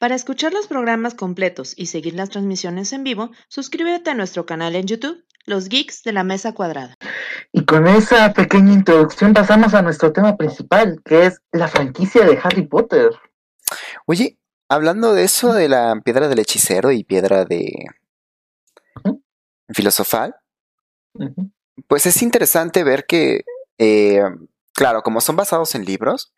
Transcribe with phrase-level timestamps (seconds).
[0.00, 4.74] Para escuchar los programas completos y seguir las transmisiones en vivo, suscríbete a nuestro canal
[4.74, 6.94] en YouTube, Los Geeks de la Mesa Cuadrada.
[7.52, 12.38] Y con esa pequeña introducción pasamos a nuestro tema principal, que es la franquicia de
[12.42, 13.10] Harry Potter.
[14.06, 14.38] Oye,
[14.70, 17.70] hablando de eso, de la piedra del hechicero y piedra de
[19.68, 20.34] filosofal,
[21.88, 23.42] pues es interesante ver que,
[23.76, 24.22] eh,
[24.72, 26.32] claro, como son basados en libros,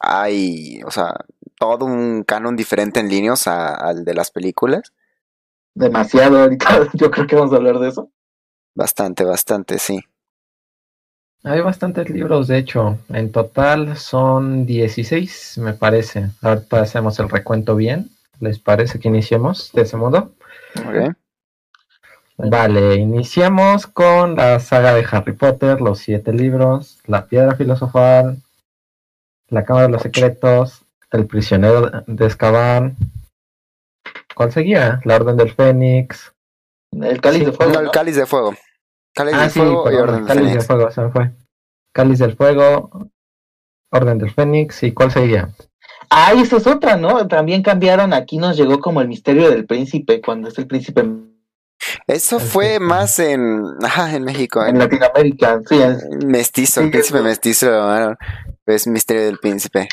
[0.00, 1.14] hay, o sea,
[1.58, 4.92] todo un canon diferente en líneas al de las películas.
[5.74, 8.10] Demasiado ahorita, yo creo que vamos a hablar de eso.
[8.74, 10.00] Bastante, bastante, sí.
[11.44, 12.98] Hay bastantes libros, de hecho.
[13.08, 16.30] En total son 16, me parece.
[16.42, 18.10] Ahorita hacemos el recuento bien.
[18.40, 20.32] ¿Les parece que iniciemos de ese modo?
[20.76, 21.14] Ok.
[22.38, 28.40] Vale, iniciamos con la saga de Harry Potter, los siete libros, La Piedra Filosofal,
[29.48, 32.96] La Cámara de los Secretos, El Prisionero de Azkaban.
[34.34, 35.00] ¿Cuál seguía?
[35.04, 36.32] La Orden del Fénix.
[36.92, 37.72] El cáliz Sí, de fuego.
[37.72, 38.54] No, el cáliz de fuego.
[39.14, 40.66] Cáliz Ah, de sí, fuego y orden del Cáliz del Fénix.
[40.66, 41.30] Fuego, se me fue.
[41.92, 42.90] Cáliz del Fuego,
[43.90, 45.50] Orden del Fénix, ¿y cuál seguía?
[46.10, 47.26] Ah, y esa es otra, ¿no?
[47.26, 51.04] También cambiaron, aquí nos llegó como el misterio del príncipe, cuando es el príncipe
[52.06, 52.84] Eso El fue príncipe.
[52.84, 55.60] más en, ajá, en México, en Latinoamérica.
[55.68, 55.80] Sí,
[56.26, 58.16] mestizo, el príncipe mestizo lo llamaron.
[58.66, 59.88] Es misterio del príncipe.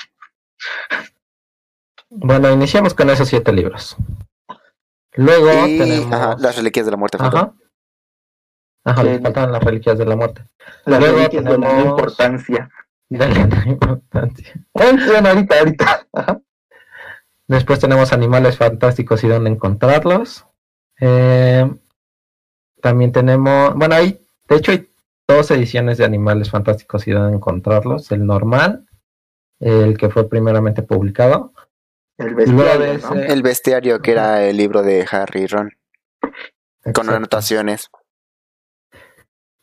[2.10, 3.96] Bueno, iniciamos con esos siete libros.
[5.14, 6.12] Luego Y tenemos...
[6.14, 7.18] ajá, las reliquias de la muerte.
[7.20, 7.54] Ajá.
[8.84, 10.46] Ajá, les faltan las reliquias de la muerte.
[10.86, 12.70] las Luego reliquias de la tenemos- importancia.
[13.10, 14.54] De la importancia.
[14.74, 16.08] Bueno, ahorita, ahorita.
[16.14, 16.42] Ajá.
[17.48, 20.46] Después tenemos animales fantásticos y dónde encontrarlos.
[21.00, 21.72] Eh,
[22.82, 24.90] también tenemos, bueno, hay, de hecho hay
[25.28, 28.12] dos ediciones de animales fantásticos y dónde encontrarlos.
[28.12, 28.88] El normal,
[29.60, 31.54] el que fue primeramente publicado.
[32.18, 35.72] El bestiario, El bestiario, que era el libro de Harry y Ron,
[36.94, 37.90] con anotaciones.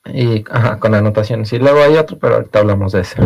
[0.05, 1.53] Y ajá, con anotaciones.
[1.53, 3.23] Y luego hay otro, pero ahorita hablamos de ese.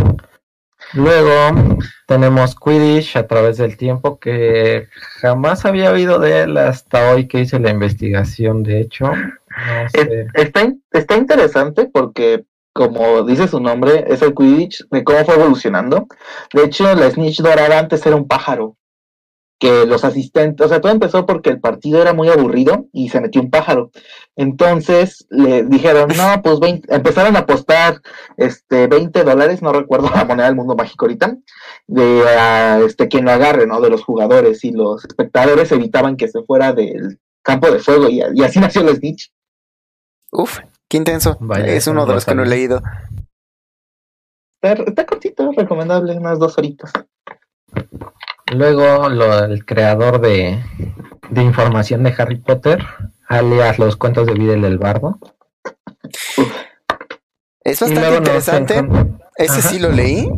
[0.92, 4.86] Luego tenemos Quidditch a través del tiempo, que
[5.20, 8.62] jamás había oído de él hasta hoy que hice la investigación.
[8.62, 10.28] De hecho, no sé.
[10.34, 16.06] Está, está interesante porque, como dice su nombre, es el Quidditch, de cómo fue evolucionando.
[16.52, 18.76] De hecho, la Snitch Dorada antes era un pájaro.
[19.58, 23.20] Que los asistentes, o sea, todo empezó porque el partido era muy aburrido y se
[23.20, 23.90] metió un pájaro.
[24.36, 28.02] Entonces le dijeron, no, pues 20 empezaron a apostar
[28.36, 31.38] este 20 dólares, no recuerdo la moneda del mundo mágico ahorita,
[31.86, 33.80] de ah, este quien lo agarre, ¿no?
[33.80, 38.20] De los jugadores y los espectadores evitaban que se fuera del campo de fuego y,
[38.34, 39.32] y así nació la Snitch.
[40.32, 40.58] Uf,
[40.88, 41.38] qué intenso.
[41.40, 42.82] Vaya, es uno no de lo los que no he leído.
[44.60, 46.92] Está, está cortito, recomendable, unas dos horitas.
[48.54, 50.62] Luego lo, el creador de,
[51.30, 52.84] de información de Harry Potter,
[53.26, 55.18] alias los cuentos de Videl del Bardo.
[57.64, 58.88] Es bastante interesante.
[59.36, 59.68] Ese Ajá.
[59.68, 60.28] sí lo leí.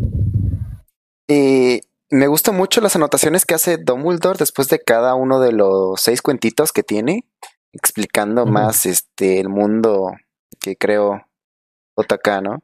[1.28, 6.00] Y me gustan mucho las anotaciones que hace Dumbledore después de cada uno de los
[6.00, 7.26] seis cuentitos que tiene,
[7.72, 10.12] explicando más este el mundo
[10.58, 11.26] que creo
[11.96, 12.62] JK, ¿no?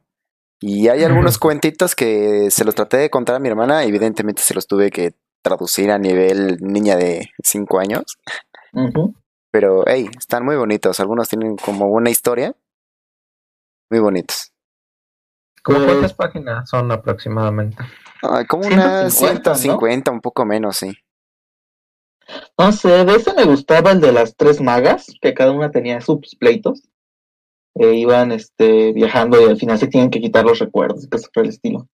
[0.59, 4.55] Y hay algunos cuentitos que se los traté de contar a mi hermana, evidentemente se
[4.55, 5.13] los tuve que
[5.45, 8.17] traducir a nivel niña de 5 años,
[9.51, 12.55] pero hey, están muy bonitos, algunos tienen como una historia
[13.91, 14.51] muy bonitos.
[15.63, 17.77] ¿Cómo Pues- cuántas páginas son aproximadamente?
[18.49, 19.55] Como unas 150, ¿no?
[19.55, 20.91] 150, un poco menos, sí.
[22.57, 26.01] No sé, de ese me gustaba el de las tres magas, que cada una tenía
[26.01, 26.81] sus pleitos.
[27.75, 31.29] E iban este, viajando y al final se tienen que quitar los recuerdos, y cosas
[31.29, 31.87] por el estilo.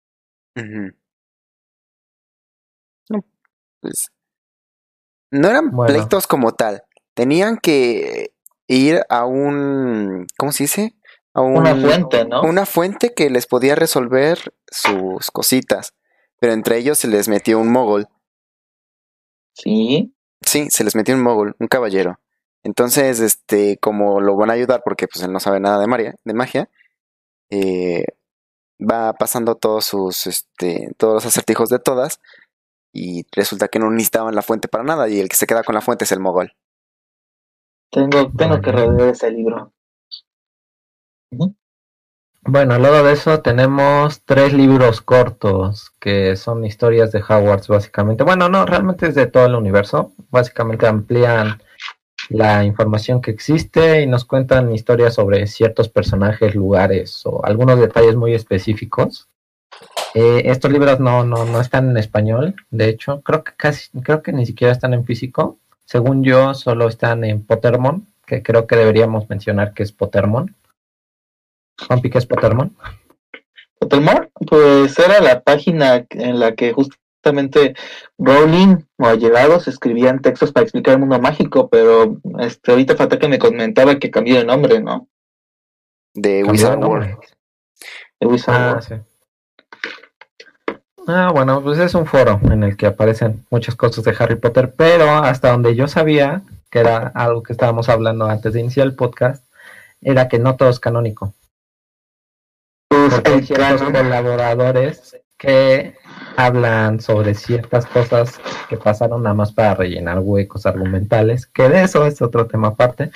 [3.09, 3.25] No,
[3.81, 4.11] pues,
[5.31, 5.93] no eran Bueno.
[5.93, 6.83] pleitos como tal.
[7.13, 8.33] Tenían que
[8.67, 10.95] ir a un, ¿cómo se dice?
[11.33, 12.41] A un- Una fuente, ¿no?
[12.43, 15.93] Una fuente que les podía resolver sus cositas.
[16.39, 18.07] Pero entre ellos se les metió un mogol.
[19.53, 20.13] Sí.
[20.41, 22.19] Sí, se les metió un mogul, un caballero.
[22.63, 26.15] Entonces, este, como lo van a ayudar porque pues él no sabe nada de magia,
[26.23, 26.69] de magia,
[27.49, 28.03] eh,
[28.79, 32.19] va pasando todos sus, este, todos los acertijos de todas
[32.93, 35.75] y resulta que no necesitaban la fuente para nada y el que se queda con
[35.75, 36.53] la fuente es el mogol.
[37.91, 39.73] Tengo, tengo que releer ese libro.
[42.43, 48.23] Bueno, luego de eso tenemos tres libros cortos que son historias de Hogwarts básicamente.
[48.23, 50.13] Bueno, no, realmente es de todo el universo.
[50.29, 51.61] Básicamente amplían
[52.29, 58.15] la información que existe y nos cuentan historias sobre ciertos personajes, lugares o algunos detalles
[58.15, 59.27] muy específicos.
[60.13, 64.21] Eh, estos libros no, no, no están en español, de hecho, creo que casi, creo
[64.21, 65.57] que ni siquiera están en físico.
[65.85, 70.55] Según yo, solo están en Pottermon, que creo que deberíamos mencionar que es Pottermon.
[71.87, 72.75] Juanpi, ¿qué es Pottermon?
[73.79, 77.75] Pottermore, pues era la página en la que justamente
[78.17, 83.27] Rowling o allegados escribían textos para explicar el mundo mágico, pero este ahorita falta que
[83.27, 85.07] me comentaba que cambió de nombre, ¿no?
[86.13, 86.79] De Wizard.
[86.83, 87.17] World.
[88.19, 88.83] De Wizard Ah, World.
[88.83, 88.95] sí.
[91.13, 94.73] Ah, bueno, pues es un foro en el que aparecen muchas cosas de Harry Potter,
[94.77, 98.95] pero hasta donde yo sabía, que era algo que estábamos hablando antes de iniciar el
[98.95, 99.43] podcast,
[99.99, 101.33] era que no todo es canónico.
[102.87, 105.95] Pues Porque hay ciertos colaboradores que
[106.37, 112.05] hablan sobre ciertas cosas que pasaron nada más para rellenar huecos argumentales, que de eso
[112.05, 113.11] es otro tema aparte,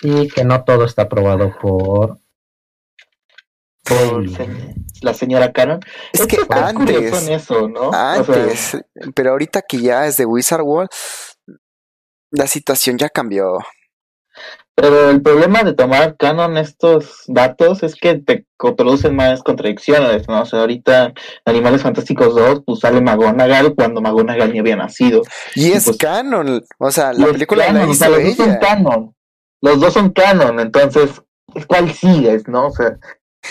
[0.00, 2.16] y que no todo está aprobado por...
[3.88, 5.80] por se- la señora Canon.
[6.12, 7.88] Es que está en antes, eso, ¿no?
[7.88, 8.78] O sea, antes,
[9.14, 10.88] pero ahorita que ya es de Wizard World,
[12.30, 13.58] la situación ya cambió.
[14.74, 18.44] Pero el problema de tomar canon estos datos es que te
[18.76, 20.42] producen más contradicciones, ¿no?
[20.42, 21.14] O sea, ahorita
[21.46, 25.22] Animales Fantásticos 2, pues sale McGonagall cuando McGonagall ni había nacido.
[25.54, 28.46] Y es pues- canon, o sea, la película la canon, o sea, hizo los dos
[28.46, 29.14] son canon.
[29.62, 31.22] Los dos son canon, entonces,
[31.66, 32.66] ¿cuál sigues, no?
[32.66, 32.98] O sea,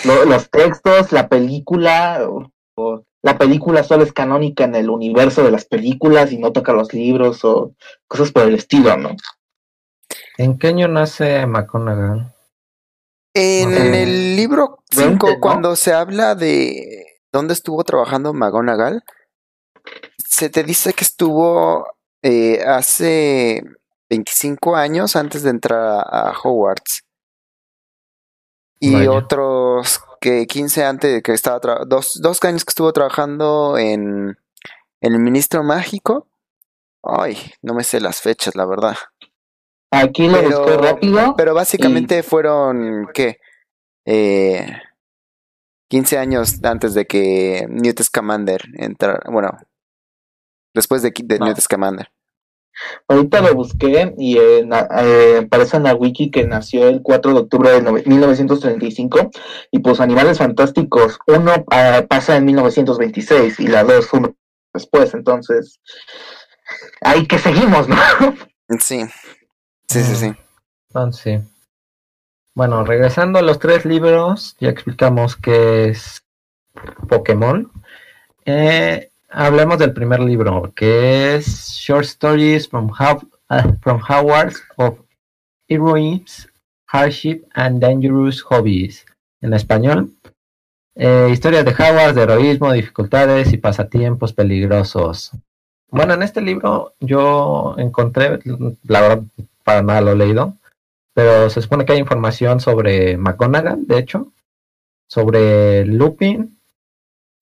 [0.04, 5.42] lo- los textos, la película, o, o la película solo es canónica en el universo
[5.42, 7.72] de las películas y no toca los libros o
[8.08, 9.10] cosas por el estilo, ¿no?
[10.38, 12.32] ¿En qué año nace McGonagall?
[13.34, 15.40] En Eh, el libro 5, 20, ¿no?
[15.40, 19.02] cuando se habla de dónde estuvo trabajando McGonagall,
[20.18, 21.86] se te dice que estuvo
[22.22, 23.62] eh, hace
[24.10, 27.02] 25 años antes de entrar a, a Hogwarts.
[28.80, 29.12] Y Vaya.
[29.12, 34.38] otros que 15 antes que estaba tra- dos, dos años que estuvo trabajando en,
[35.00, 36.28] en el Ministro Mágico.
[37.02, 38.96] Ay, no me sé las fechas, la verdad.
[39.92, 41.34] Aquí lo Pero- busqué rápido.
[41.36, 43.38] Pero básicamente fueron, ¿qué?
[44.04, 44.66] Eh,
[45.88, 49.20] 15 años antes de que Newt Scamander entrara.
[49.30, 49.56] Bueno,
[50.74, 51.46] después de, de No.
[51.46, 52.10] Newt Scamander.
[53.08, 57.32] Ahorita lo busqué y eh, na- eh, aparece en la wiki que nació el 4
[57.32, 59.30] de octubre de nove- 1935
[59.70, 61.64] y pues Animales Fantásticos 1
[62.08, 64.20] pasa en 1926 y la 2 fue
[64.74, 65.80] después, entonces
[67.00, 67.96] ahí que seguimos, ¿no?
[68.80, 69.04] Sí.
[69.88, 70.32] Sí, sí, sí.
[70.88, 71.52] Entonces, sí.
[72.54, 76.24] Bueno, regresando a los tres libros, ya explicamos qué es
[77.08, 77.70] Pokémon.
[78.44, 83.28] Eh, hablemos del primer libro, que es Short Stories from, How-
[83.82, 84.98] from Howards of
[85.68, 86.48] Heroes,
[86.86, 89.04] Hardship and Dangerous Hobbies.
[89.42, 90.10] En español,
[90.94, 95.32] eh, historias de Hogwarts, de heroísmo, dificultades y pasatiempos peligrosos.
[95.90, 98.40] Bueno, en este libro yo encontré,
[98.84, 99.22] la verdad,
[99.62, 100.54] para nada lo he leído,
[101.14, 104.32] pero se supone que hay información sobre McGonagall, de hecho,
[105.08, 106.55] sobre Lupin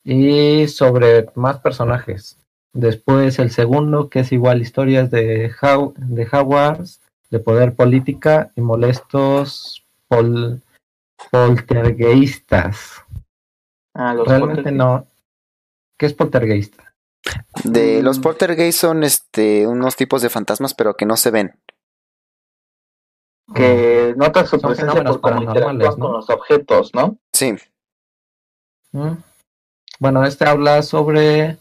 [0.04, 2.38] y sobre más personajes.
[2.74, 8.60] Después el segundo, que es igual historias de, How de Hogwarts, de poder política y
[8.60, 10.60] molestos pol
[11.30, 13.02] poltergeistas.
[13.94, 15.06] Ah, los Realmente no.
[15.98, 16.94] ¿Qué es poltergeista?
[17.62, 18.22] De los Mm.
[18.22, 21.54] Poltergeist son este unos tipos de fantasmas, pero que no se ven.
[23.54, 25.96] que notas su presencia fenómenos por cómo ¿no?
[25.96, 27.18] con los objetos, ¿no?
[27.32, 27.54] Sí.
[28.92, 29.12] Mm.
[30.00, 31.56] Bueno, este habla sobre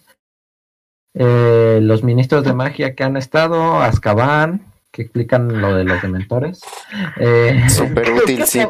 [1.14, 6.62] eh, los ministros de magia que han estado, Azkaban, que explican lo de los dementores.
[7.18, 8.66] Eh, Súper útil, sí.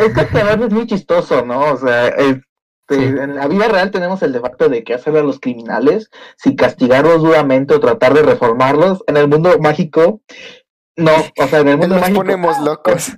[0.00, 1.60] Este cabrón es muy chistoso, ¿no?
[1.72, 2.42] O sea, este,
[2.90, 2.94] Sí.
[3.04, 7.20] en la vida real tenemos el debate de qué hacer a los criminales, si castigarlos
[7.20, 9.04] duramente o tratar de reformarlos.
[9.06, 10.22] En el mundo mágico,
[10.96, 11.12] no.
[11.38, 12.20] O sea, en el mundo Nos mágico.
[12.20, 13.12] ponemos locos.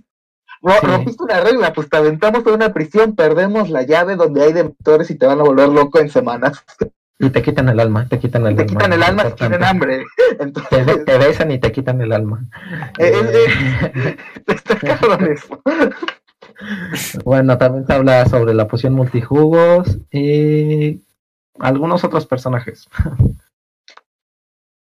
[0.62, 0.86] Ro- Sí.
[0.86, 5.10] rompiste una regla, pues te aventamos a una prisión, perdemos la llave donde hay dementores
[5.10, 6.64] y te van a volver loco en semanas.
[7.22, 8.72] y te quitan el alma, te quitan el Te alma.
[8.72, 10.04] quitan el alma si tienen hambre.
[10.38, 12.44] Te, Entonces, te besan y te quitan el alma.
[12.96, 13.46] Eh, eh,
[13.94, 15.62] Eh, está cabrón eso.
[17.24, 21.02] bueno, también se habla sobre la poción multijugos y
[21.58, 22.88] algunos otros personajes.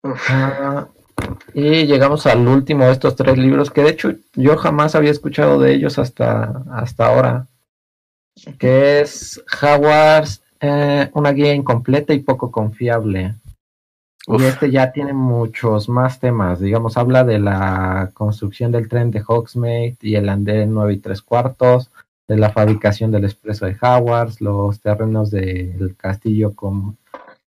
[0.03, 0.31] Uf.
[1.55, 5.59] Y llegamos al último de estos tres libros, que de hecho yo jamás había escuchado
[5.59, 7.47] de ellos hasta, hasta ahora,
[8.59, 13.35] que es Hogwarts, eh, una guía incompleta y poco confiable.
[14.27, 14.43] Uf.
[14.43, 19.23] Y este ya tiene muchos más temas, digamos, habla de la construcción del tren de
[19.27, 21.91] Hogsmeade y el andén 9 y 3 cuartos,
[22.29, 26.97] de la fabricación del expreso de Howard, los terrenos del castillo como,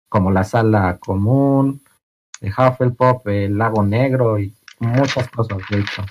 [0.09, 1.81] como la sala común,
[2.41, 6.01] de Hufflepuff, el lago negro y muchas cosas, de hecho.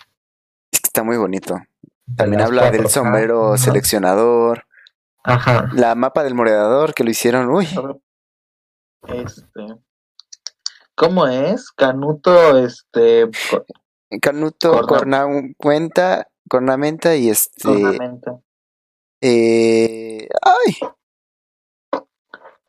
[0.72, 1.58] Es que está muy bonito.
[2.16, 3.58] También habla del sombrero ajá.
[3.58, 4.66] seleccionador,
[5.22, 5.68] Ajá.
[5.72, 7.66] la mapa del morador que lo hicieron, uy,
[9.08, 9.66] Este.
[10.94, 11.70] ¿Cómo es?
[11.72, 13.28] Canuto, este.
[14.20, 15.26] Canuto, Corna-
[15.58, 18.42] corna, cornamenta y este, ornamento.
[19.20, 20.72] eh, ay,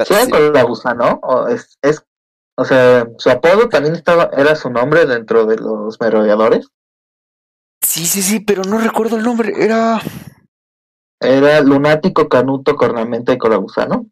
[0.03, 1.19] ¿Sí era Sí, con la gusano?
[1.23, 2.03] ¿O es, es,
[2.57, 6.67] o sea, su apodo también estaba, era su nombre dentro de los merodeadores?
[7.81, 10.01] sí, sí, sí, pero no recuerdo el nombre, era,
[11.21, 14.07] Era lunático, canuto, cornamenta y colagusano.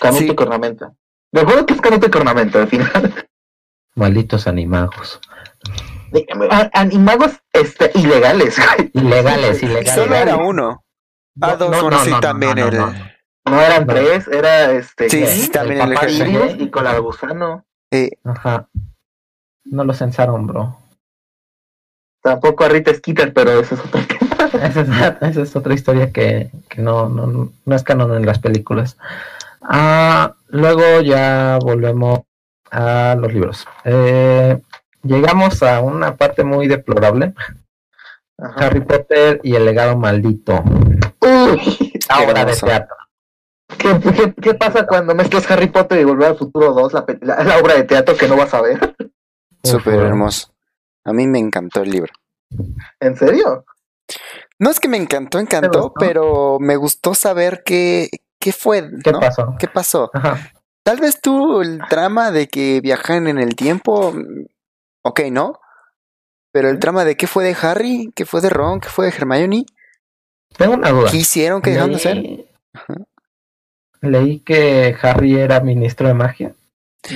[0.00, 0.30] Canuto Sí.
[0.30, 0.92] y cornamenta.
[1.32, 3.26] Me acuerdo que es canuto y cornamenta al final.
[3.96, 5.20] Malditos animagos.
[6.50, 8.90] A- Animagos este, ilegales, güey.
[8.94, 9.92] Ilegales, ilegales.
[9.94, 10.84] solo era uno.
[11.40, 12.70] Ah, dos, sí, también el-
[13.46, 13.92] No eran No.
[13.94, 15.10] tres, era este.
[15.10, 16.24] Sí, sí, también el Papá ejército.
[16.24, 17.64] Sirius y colagusano.
[17.90, 18.68] Eh, Ajá.
[19.64, 20.78] No lo censaron, bro.
[22.22, 24.20] Tampoco a Rita Skeeter, pero eso es otro tema.
[24.62, 24.88] Esa es,
[25.30, 28.96] esa es otra historia que, que no, no, no es canon en las películas.
[29.60, 32.20] Ah, luego ya volvemos
[32.70, 33.66] a los libros.
[33.84, 34.60] Eh,
[35.02, 37.34] llegamos a una parte muy deplorable.
[38.38, 38.66] Ajá.
[38.66, 40.62] Harry Potter y el legado maldito.
[41.20, 42.96] Uy, Obra de teatro.
[43.78, 47.44] ¿Qué, qué, qué pasa cuando mezclas Harry Potter y Volver al Futuro 2, la, la-
[47.44, 48.94] la obra de teatro que no vas a ver?
[49.62, 50.52] súper hermoso.
[51.04, 52.12] A mí me encantó el libro.
[53.00, 53.64] ¿En serio?
[54.58, 59.20] No es que me encantó, encantó, pero me gustó saber qué, qué fue, ¿Qué ¿no?
[59.20, 59.54] pasó?
[59.58, 60.10] ¿Qué pasó?
[60.14, 60.38] Ajá.
[60.82, 64.44] Tal vez tú el trama de que viajan en el tiempo, mm,
[65.02, 65.58] ok, ¿no?
[66.52, 69.16] Pero el trama de qué fue de Harry, qué fue de Ron, qué fue de
[69.16, 69.64] Hermione,
[70.56, 71.10] Tengo una duda.
[71.10, 72.16] qué hicieron, qué dejaron de hacer.
[72.18, 72.48] Leí-
[74.04, 76.54] Leí que Harry era ministro de magia.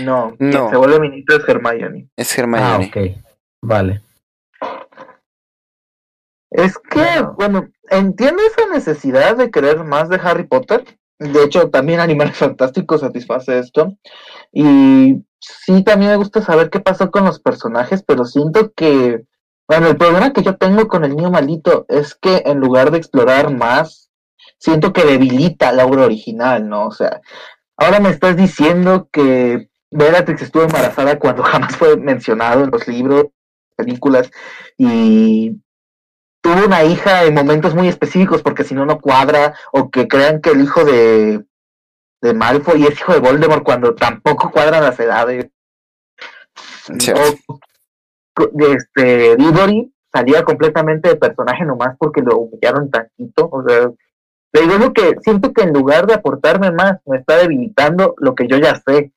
[0.02, 0.36] No.
[0.38, 0.50] No.
[0.50, 2.08] Quien se vuelve ministro es Hermione.
[2.16, 2.86] Es Ah, Hermione.
[2.86, 3.24] ok.
[3.62, 4.02] Vale.
[6.50, 7.34] Es que, Bueno.
[7.36, 10.84] bueno, entiendo esa necesidad de querer más de Harry Potter.
[11.18, 13.96] De hecho, también Animales Fantásticos satisface esto.
[14.52, 19.24] Y sí, también me gusta saber qué pasó con los personajes, pero siento que,
[19.68, 22.98] bueno, el problema que yo tengo con el niño maldito es que en lugar de
[22.98, 24.07] explorar más,
[24.58, 26.86] siento que debilita la obra original, ¿no?
[26.86, 27.20] O sea,
[27.76, 33.26] ahora me estás diciendo que Bellatrix estuvo embarazada cuando jamás fue mencionado en los libros,
[33.76, 34.30] películas,
[34.76, 35.60] y
[36.40, 40.40] tuvo una hija en momentos muy específicos porque si no no cuadra o que crean
[40.40, 41.44] que el hijo de
[42.20, 45.48] de Malfoy es hijo de Voldemort cuando tampoco cuadran las edades
[46.98, 47.22] Cierto.
[48.36, 53.90] o este Diggory salía completamente de personaje nomás porque lo humillaron tantito o sea
[54.50, 58.34] te digo lo que siento que en lugar de aportarme más me está debilitando lo
[58.34, 59.12] que yo ya sé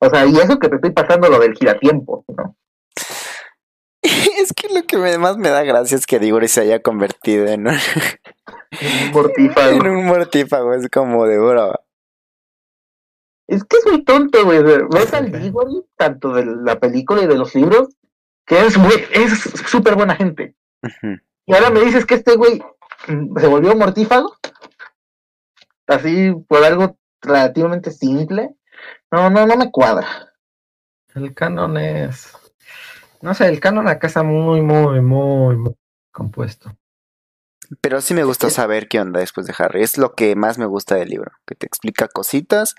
[0.00, 2.56] o sea y eso que te estoy pasando lo del giratiempo ¿no?
[4.02, 7.46] Es que lo que me- más me da gracia es que Diggory se haya convertido
[7.46, 9.70] en un, Un mortífago.
[9.84, 10.74] en un mortífago.
[10.74, 11.72] Es como de bro.
[13.48, 14.62] Es que es muy tonto, güey.
[14.62, 15.40] Ves al Ok.
[15.40, 17.88] Diggory, tanto de la película y de los libros,
[18.46, 19.32] que es muy, es
[19.66, 20.54] súper buena gente.
[21.46, 22.62] Y ahora me dices que este güey
[23.06, 24.36] se volvió mortífago.
[25.86, 28.56] Así por algo relativamente simple.
[29.10, 30.32] No, no, no me cuadra.
[31.14, 32.32] El canon es.
[33.22, 35.74] No sé, el canon acá está muy, muy, muy, muy
[36.12, 36.76] compuesto.
[37.80, 39.82] Pero sí me gustó saber qué onda después de Harry.
[39.82, 41.32] Es lo que más me gusta del libro.
[41.46, 42.74] Que te explica cositas,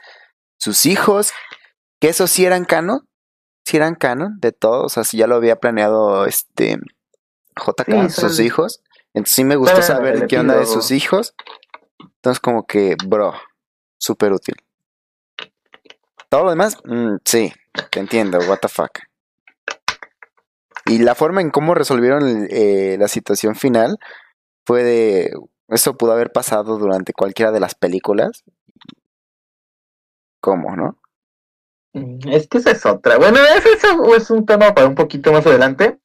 [0.58, 1.32] sus hijos,
[2.00, 3.08] que esos sí eran canon.
[3.66, 4.86] Sí eran canon de todos.
[4.86, 6.78] O sea, si ya lo había planeado este
[7.58, 8.82] JK, Sí, sus hijos.
[9.18, 11.34] Entonces sí me gustó son saber qué onda de sus hijos.
[12.00, 13.34] Entonces como que, bro,
[13.98, 14.56] súper útil.
[16.30, 17.52] Todo lo demás, mm, sí,
[17.92, 19.00] te entiendo, what the fuck.
[20.86, 23.98] Y la forma en cómo resolvieron eh, la situación final
[24.66, 25.34] fue de...
[25.68, 28.44] Eso pudo haber pasado durante cualquiera de las películas.
[30.40, 30.98] ¿Cómo, no?
[31.94, 33.18] Mm, Es que esa es otra.
[33.18, 36.00] Bueno, ese eso es un tema para un poquito más adelante.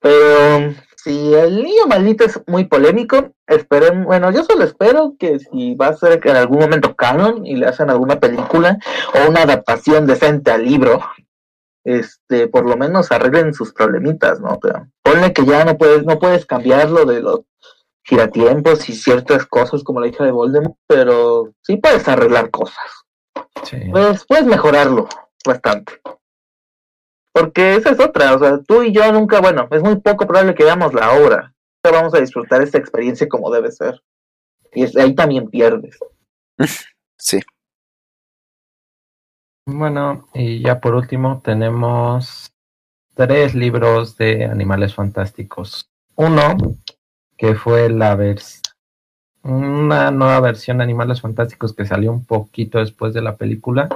[0.00, 5.74] Pero si el niño maldito es muy polémico, esperen, bueno, yo solo espero que si
[5.74, 8.78] va a ser en algún momento canon y le hacen alguna película
[9.14, 11.00] o una adaptación decente al libro,
[11.84, 14.58] este, por lo menos arreglen sus problemitas, ¿no?
[14.60, 17.40] Pero ponle que ya no puedes, no puedes cambiarlo de los
[18.04, 22.78] giratiempos y ciertas cosas como la hija de Voldemort, pero sí puedes arreglar cosas
[23.64, 23.76] Sí.
[23.90, 25.08] pues puedes mejorarlo
[25.46, 26.00] bastante.
[27.32, 30.54] Porque esa es otra, o sea, tú y yo nunca, bueno, es muy poco probable
[30.54, 31.54] que veamos la obra.
[31.84, 34.02] Nunca vamos a disfrutar esta experiencia como debe ser.
[34.72, 35.98] Y es- ahí también pierdes.
[37.22, 37.38] Sí.
[39.66, 42.50] Bueno, y ya por último tenemos
[43.14, 45.90] tres libros de animales fantásticos.
[46.16, 46.56] Uno,
[47.36, 48.62] que fue la vers
[49.42, 53.88] una nueva versión de Animales Fantásticos que salió un poquito después de la película,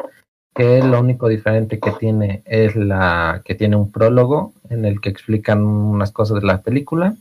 [0.54, 5.08] que lo único diferente que tiene es la que tiene un prólogo en el que
[5.08, 7.14] explican unas cosas de la película.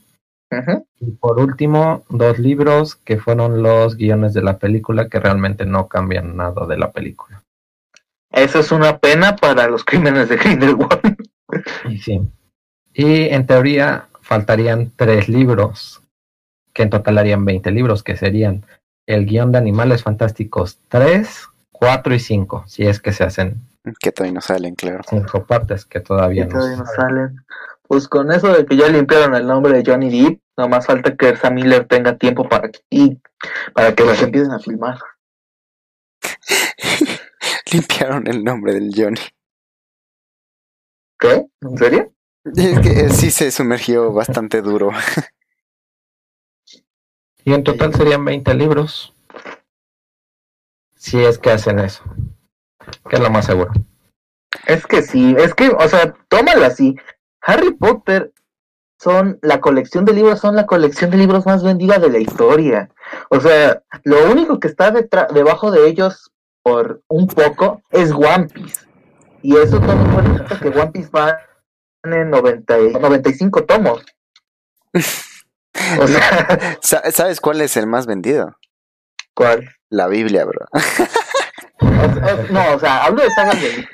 [0.99, 5.87] Y por último, dos libros que fueron los guiones de la película que realmente no
[5.87, 7.41] cambian nada de la película.
[8.31, 11.17] Eso es una pena para los crímenes de Grindelwald.
[11.89, 12.21] Y sí.
[12.93, 16.01] Y en teoría faltarían tres libros,
[16.71, 18.63] que en total harían 20 libros, que serían
[19.07, 21.47] el guion de Animales Fantásticos 3,
[21.83, 23.61] 4 y 5, si es que se hacen
[23.99, 25.01] Que todavía no salen, claro.
[25.09, 26.53] cinco partes, que todavía Y no.
[26.53, 27.35] todavía no salen.
[27.85, 31.35] Pues con eso de que ya limpiaron el nombre de Johnny Depp, nomás falta que
[31.35, 33.19] Sam Miller tenga tiempo para que, y
[33.73, 34.97] para que las empiecen a filmar.
[37.73, 39.19] Limpiaron el nombre del Johnny.
[41.19, 41.47] ¿Qué?
[41.61, 42.13] ¿En serio?
[42.45, 44.91] Es que él sí se sumergió bastante duro.
[47.43, 49.13] Y en total serían 20 libros.
[51.03, 52.01] Si es que hacen eso.
[53.09, 53.73] Que es lo más seguro.
[54.67, 56.95] Es que sí, es que, o sea, tómala así.
[57.41, 58.31] Harry Potter
[59.01, 62.89] son la colección de libros, son la colección de libros más vendida de la historia.
[63.29, 66.31] O sea, lo único que está detrás, debajo de ellos
[66.63, 68.85] por un poco es One Piece.
[69.41, 71.37] Y eso todo en cuenta que One Piece va
[72.03, 74.05] en 90 y- 95 tomos.
[75.99, 78.55] O sea, Sa- ¿Sabes cuál es el más vendido?
[79.35, 79.67] ¿cuál?
[79.93, 80.65] La Biblia, bro.
[81.81, 83.87] O- o- no, o sea, hablo de sagas de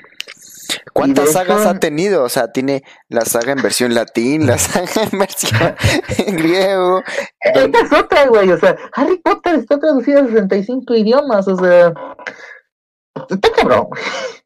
[0.92, 2.22] ¿Cuántas de sagas ha tenido?
[2.24, 5.74] O sea, tiene la saga en versión latín, la saga en versión
[6.18, 7.02] en griego.
[7.40, 8.50] Esta es otra, güey.
[8.50, 11.46] O sea, Harry Potter está traducido a 65 idiomas.
[11.48, 11.92] O sea,
[13.28, 13.88] está cabrón.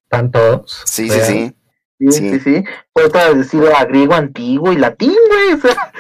[0.05, 0.83] Están todos.
[0.87, 1.57] Sí, sí, sí.
[2.01, 2.31] Sí, Sí.
[2.31, 2.65] sí, sí.
[3.13, 5.53] Traducido a griego antiguo y latín, güey.
[5.53, 5.93] O sea,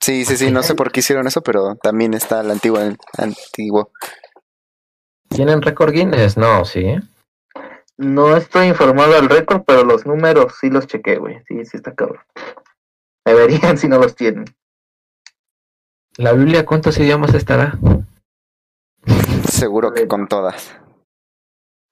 [0.00, 0.50] Sí, sí, sí.
[0.50, 2.80] No sé por qué hicieron eso, pero también está el antiguo.
[2.80, 3.90] el antiguo.
[5.38, 6.36] ¿Tienen récord Guinness?
[6.36, 6.96] No, sí.
[7.96, 11.40] no estoy informado al récord, pero los números sí los chequé, güey.
[11.46, 12.24] Sí, sí está cabrón.
[13.24, 14.46] Deberían si no los tienen.
[16.16, 17.78] ¿La Biblia cuántos idiomas estará?
[19.48, 20.76] Seguro que con todas.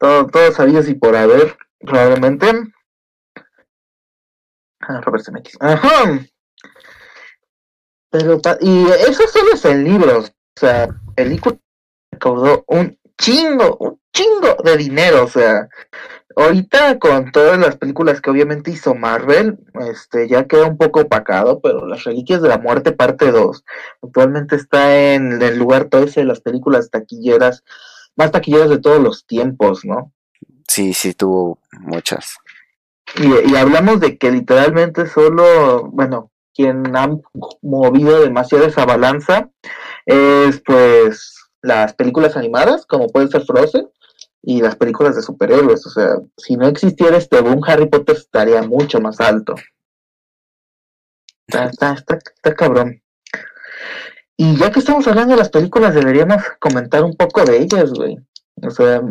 [0.00, 2.50] Todo, todos sabidos y por haber, probablemente.
[4.80, 5.56] Ah, Robert Zemeckis.
[5.60, 6.18] Ajá.
[8.10, 10.32] Pero, y eso solo es en libros.
[10.56, 11.56] O sea, película
[12.10, 15.24] recaudó un chingo, un chingo de dinero.
[15.24, 15.68] O sea,
[16.36, 19.58] ahorita con todas las películas que obviamente hizo Marvel,
[19.90, 23.64] este, ya queda un poco opacado, pero Las Reliquias de la Muerte, parte 2,
[24.02, 27.64] actualmente está en el lugar 13 de las películas taquilleras,
[28.16, 30.12] más taquilleras de todos los tiempos, ¿no?
[30.68, 32.36] Sí, sí, tuvo muchas.
[33.16, 37.08] Y, y hablamos de que literalmente solo, bueno, quien ha
[37.62, 39.50] movido demasiado esa balanza
[40.06, 43.88] es pues las películas animadas, como puede ser Frozen,
[44.42, 45.84] y las películas de superhéroes.
[45.86, 49.54] O sea, si no existiera este boom, Harry Potter estaría mucho más alto.
[51.48, 53.02] Está, está, está, está cabrón.
[54.36, 58.18] Y ya que estamos hablando de las películas, deberíamos comentar un poco de ellas, güey.
[58.62, 59.02] O sea,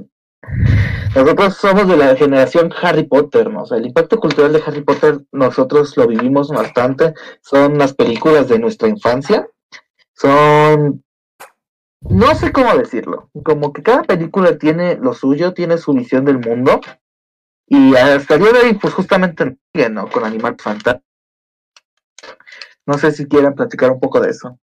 [1.15, 3.63] nosotros somos de la generación Harry Potter, ¿no?
[3.63, 7.13] O sea, el impacto cultural de Harry Potter nosotros lo vivimos bastante.
[7.41, 9.47] Son las películas de nuestra infancia.
[10.13, 11.03] Son...
[12.01, 13.29] No sé cómo decirlo.
[13.43, 16.81] Como que cada película tiene lo suyo, tiene su visión del mundo.
[17.67, 19.57] Y hasta el día de hoy, pues justamente,
[19.89, 20.09] ¿no?
[20.09, 21.01] Con Animal Fantasma.
[22.85, 24.59] No sé si quieren platicar un poco de eso.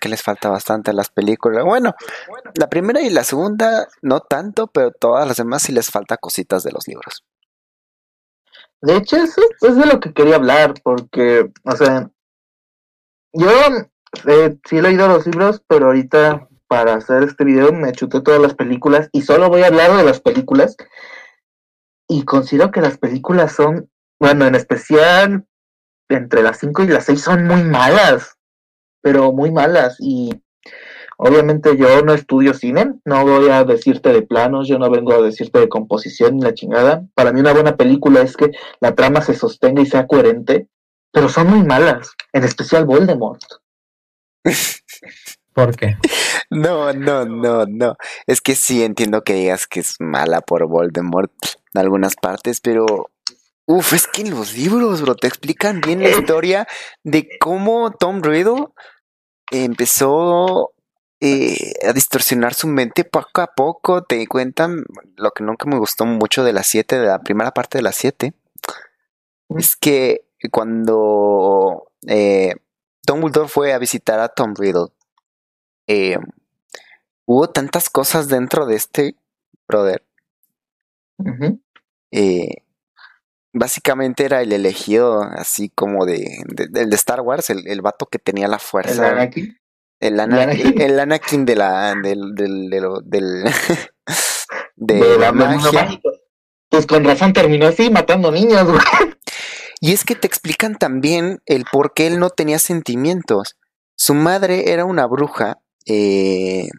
[0.00, 1.64] Que les falta bastante a las películas.
[1.64, 1.94] Bueno,
[2.54, 6.62] la primera y la segunda no tanto, pero todas las demás sí les falta cositas
[6.62, 7.24] de los libros.
[8.80, 12.10] De hecho, eso es de lo que quería hablar, porque, o sea,
[13.32, 13.50] yo
[14.26, 18.40] eh, sí he leído los libros, pero ahorita para hacer este video me chuté todas
[18.40, 20.76] las películas y solo voy a hablar de las películas.
[22.08, 25.46] Y considero que las películas son, bueno, en especial
[26.08, 28.36] entre las 5 y las 6 son muy malas,
[29.02, 29.96] pero muy malas.
[30.00, 30.30] Y
[31.16, 35.22] obviamente yo no estudio cine, no voy a decirte de planos, yo no vengo a
[35.22, 37.06] decirte de composición ni la chingada.
[37.14, 38.50] Para mí una buena película es que
[38.80, 40.68] la trama se sostenga y sea coherente,
[41.12, 43.63] pero son muy malas, en especial Voldemort.
[45.54, 45.96] ¿Por qué?
[46.50, 47.96] No, no, no, no.
[48.26, 51.32] Es que sí entiendo que digas que es mala por Voldemort
[51.72, 53.10] en algunas partes, pero
[53.66, 56.66] uf, es que en los libros, bro, te explican bien la historia
[57.02, 58.66] de cómo Tom Riddle
[59.50, 60.74] empezó
[61.20, 64.02] eh, a distorsionar su mente poco a poco.
[64.02, 64.84] Te cuentan
[65.16, 67.92] lo que nunca me gustó mucho de la 7, de la primera parte de la
[67.92, 68.34] 7.
[69.50, 72.54] Es que cuando eh,
[73.06, 74.88] Dumbledore fue a visitar a Tom Riddle,
[75.86, 76.18] eh,
[77.26, 79.16] hubo tantas cosas dentro de este
[79.68, 80.02] brother.
[82.10, 82.48] Eh,
[83.52, 88.06] básicamente era el elegido, así como de, de- del de Star Wars, el, el vato
[88.06, 89.10] que tenía la El fuerza.
[89.10, 89.58] Anakin.
[90.00, 90.80] El, ana- Anakin.
[90.80, 93.44] el Anakin de la, del, del, del-
[94.76, 96.00] de de la magia.
[96.68, 98.80] Pues con razón terminó así, matando niños, güey.
[99.84, 103.58] Y es que te explican también el por qué él no tenía sentimientos.
[103.96, 106.70] Su madre era una bruja eh,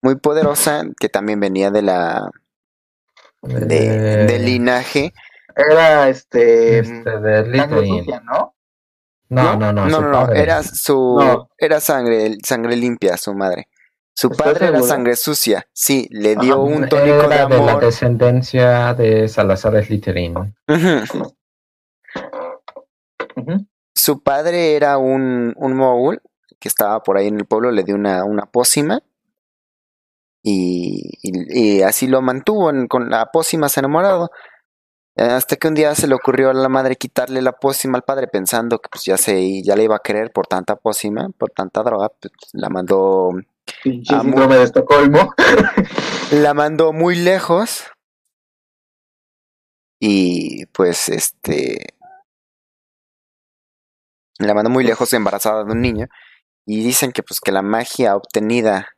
[0.00, 2.30] muy poderosa, que también venía de la
[3.42, 5.12] de, Eh, del linaje.
[5.54, 6.78] Era este.
[6.78, 8.54] este, de sucia, ¿no?
[9.28, 9.86] No, no, no.
[9.86, 11.50] no, no, no, era su No.
[11.58, 13.68] era sangre, sangre limpia, su madre.
[14.14, 17.58] Su ¿Estás padre era sangre sucia, sí, le dio Ajá, un tónico de Era de
[17.58, 17.84] la amor.
[17.84, 20.56] descendencia de Salazar Slytherin.
[23.94, 26.20] Su padre era un, un mogul
[26.58, 29.00] que estaba por ahí en el pueblo, le dio una, una pócima
[30.42, 34.30] y, y- y así lo mantuvo en- con la pócima, se enamorado.
[35.16, 38.26] Hasta que un día se le ocurrió a la madre quitarle la pócima al padre
[38.28, 41.82] pensando que pues ya se ya le iba a querer por tanta pócima, por tanta
[41.82, 43.30] droga, pues, la mandó
[44.04, 45.34] síndrome de Estocolmo.
[46.32, 47.84] la mandó muy lejos
[49.98, 51.94] y pues este
[54.40, 56.06] la mandó muy lejos embarazada de un niño
[56.66, 58.88] y dicen que pues que la magia obtenida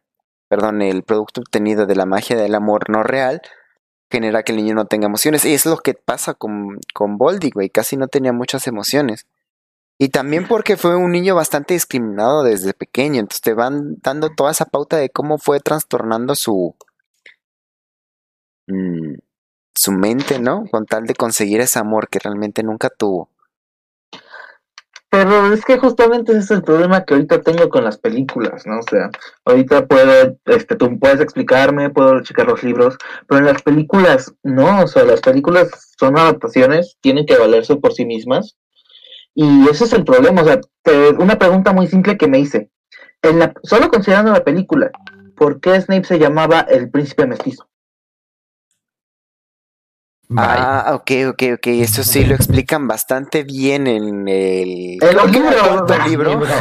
[0.49, 3.43] perdón el producto obtenido de la magia del amor no real
[4.11, 7.51] genera que el niño no tenga emociones y es lo que pasa con con Boldy
[7.51, 9.27] güey casi no tenía muchas emociones
[9.99, 14.51] y también porque fue un niño bastante discriminado desde pequeño entonces te van dando toda
[14.51, 16.75] esa pauta de cómo fue trastornando su
[18.67, 19.15] mm,
[19.75, 20.65] su mente, ¿no?
[20.71, 23.29] Con tal de conseguir ese amor que realmente nunca tuvo.
[25.13, 28.79] Pero es que justamente ese es el problema que ahorita tengo con las películas, ¿no?
[28.79, 29.11] O sea,
[29.45, 32.97] ahorita puedo, este, tú puedes explicarme, puedo checar los libros,
[33.29, 35.69] pero en las películas no, o sea, las películas
[36.01, 38.57] son adaptaciones, tienen que valerse por sí mismas.
[39.35, 42.71] Y ese es el problema, o sea, te- una pregunta muy simple que me hice.
[43.21, 44.91] En la, solo considerando la película,
[45.37, 47.69] ¿por qué Snape se llamaba el príncipe mestizo?
[50.37, 51.67] Ah, ok, ok, ok.
[51.67, 56.43] Eso sí lo explican bastante bien en el, en el libro.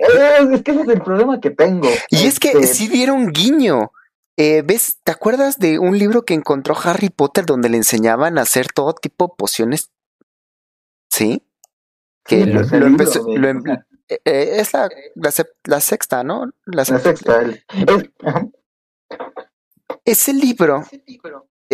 [0.00, 1.88] Eh, es que ese es el problema que tengo.
[2.10, 3.92] Y es que Este, sí dieron guiño.
[4.36, 4.98] Eh, ¿Ves?
[5.04, 8.92] ¿Te acuerdas de un libro que encontró Harry Potter donde le enseñaban a hacer todo
[8.94, 9.90] tipo de pociones?
[11.10, 11.42] ¿Sí?
[12.24, 13.24] Que Sí, lo, libro, empezó.
[13.26, 13.62] lo em-
[14.08, 16.46] eh, eh, es la, la, sep- la sexta, ¿no?
[16.66, 17.08] La La sexta.
[17.10, 17.40] sexta.
[17.40, 18.10] el- es-.
[20.04, 20.84] Ese libro,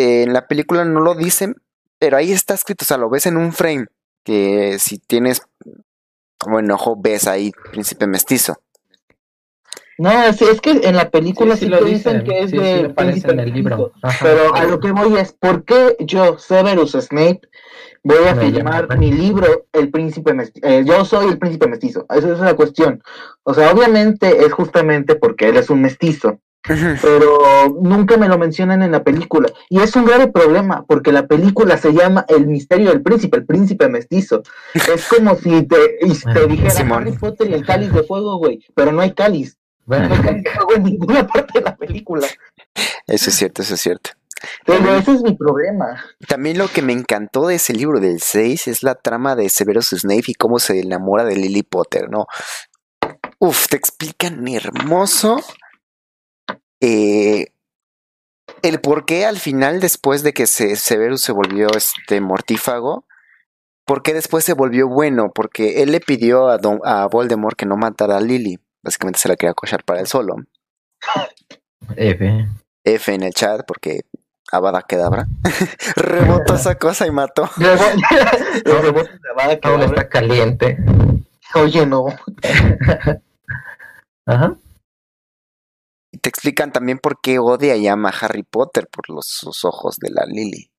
[0.02, 1.56] eh, en la película no lo dicen,
[1.98, 3.86] pero ahí está escrito, o sea, lo ves en un frame,
[4.24, 5.42] que si tienes
[6.46, 8.56] buen ojo ves ahí Príncipe Mestizo.
[9.98, 12.62] No, sí, es que en la película sí, lo dicen dicen, que es sí, sí
[12.62, 13.76] de lo aparece príncipe en el libro.
[13.76, 13.98] mestizo.
[14.02, 14.18] Ajá.
[14.24, 17.42] Pero a lo que voy es, ¿por qué yo, Severus Snape,
[18.02, 20.66] voy a firmar llamo- mi libro El Príncipe Mestizo?
[20.86, 23.02] yo soy el Príncipe Mestizo, esa es la cuestión.
[23.42, 28.82] O sea, obviamente es justamente porque él es un mestizo, pero nunca me lo mencionan
[28.82, 29.50] en la película.
[29.68, 33.46] Y es un grave problema, porque la película se llama El Misterio del Príncipe, el
[33.46, 34.42] Príncipe Mestizo.
[34.74, 35.98] Es como si te,
[36.32, 37.02] te dijera Simón.
[37.02, 39.56] Harry Potter y el cáliz de fuego, güey, pero no hay cáliz.
[39.86, 42.26] Bueno, No hay cáliz de fuego en ninguna parte de la película.
[43.06, 44.10] Eso es cierto, eso es cierto.
[44.64, 46.02] Pero ese es mi problema.
[46.26, 49.90] También lo que me encantó de ese libro del 6 es la trama de Severus
[49.90, 52.26] Snape y cómo se enamora de Lily Potter, ¿no?
[53.38, 55.40] Uf, te explican hermoso
[56.80, 57.52] eh,
[58.62, 63.04] el por qué al final, después de que se, Severus se volvió este mortífago,
[63.86, 67.66] por qué después se volvió bueno, porque él le pidió a, Don- a Voldemort que
[67.66, 68.58] no matara a Lily.
[68.82, 70.36] Básicamente se la quería cochar para él solo.
[71.96, 72.46] F.
[72.84, 74.02] F en el chat, porque
[74.52, 75.26] Avada Kedavra
[75.96, 77.48] rebotó esa cosa y mató.
[77.56, 77.70] De
[79.30, 79.84] Avada Aún Kedavra.
[79.86, 80.78] está caliente.
[81.54, 82.06] Oye, no.
[84.26, 84.56] Ajá.
[86.20, 89.96] Te explican también por qué odia y ama a Harry Potter por los, sus ojos
[89.98, 90.70] de la Lily.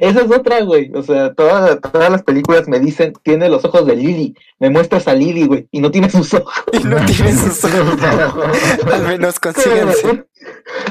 [0.00, 0.90] Esa es otra, güey.
[0.94, 4.34] O sea, todas, todas las películas me dicen, tiene los ojos de Lily.
[4.58, 6.54] Me muestras a Lily, güey, y no tiene sus ojos.
[6.72, 8.00] Y no tiene sus ojos.
[8.92, 10.24] Al menos consíguense.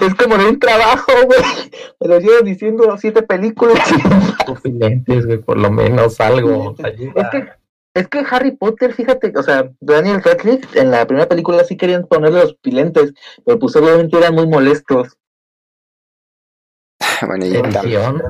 [0.01, 1.39] es como de un trabajo, güey.
[1.99, 3.79] Me lo llevo diciendo siete películas.
[4.63, 6.75] Güey, por lo menos algo.
[6.83, 7.21] ayuda.
[7.21, 7.49] Es que
[7.97, 12.05] Es que Harry Potter, fíjate, o sea, Daniel Radcliffe en la primera película sí querían
[12.05, 13.13] ponerle los pilentes,
[13.45, 15.17] pero pues obviamente eran muy molestos.
[17.25, 18.21] bueno, y tam- Edición.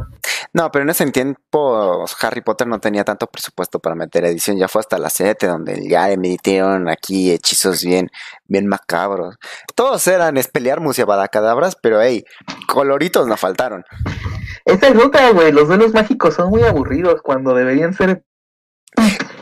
[0.53, 4.57] No, pero en ese tiempo Harry Potter no tenía tanto presupuesto para meter edición.
[4.57, 8.09] Ya fue hasta la 7 donde ya emitieron aquí hechizos bien,
[8.45, 9.35] bien macabros.
[9.75, 12.23] Todos eran espelearmus y abadacadabras, pero hey,
[12.67, 13.83] coloritos no faltaron.
[14.65, 18.23] Esa es otra, güey, los duelos mágicos son muy aburridos cuando deberían ser...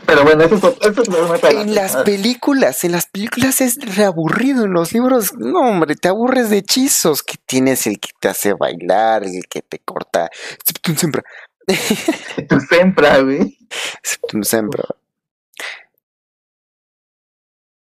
[0.06, 3.96] Pero bueno, eso es, eso es una otra- En las películas, en las películas es
[3.96, 4.64] reaburrido.
[4.64, 7.22] En los libros, no, hombre, te aburres de hechizos.
[7.22, 10.30] Que tienes el que te hace bailar, el que te corta.
[10.64, 11.22] Septum sempra.
[12.48, 13.58] Tu Sempra, güey.
[14.02, 14.84] Septum sempra.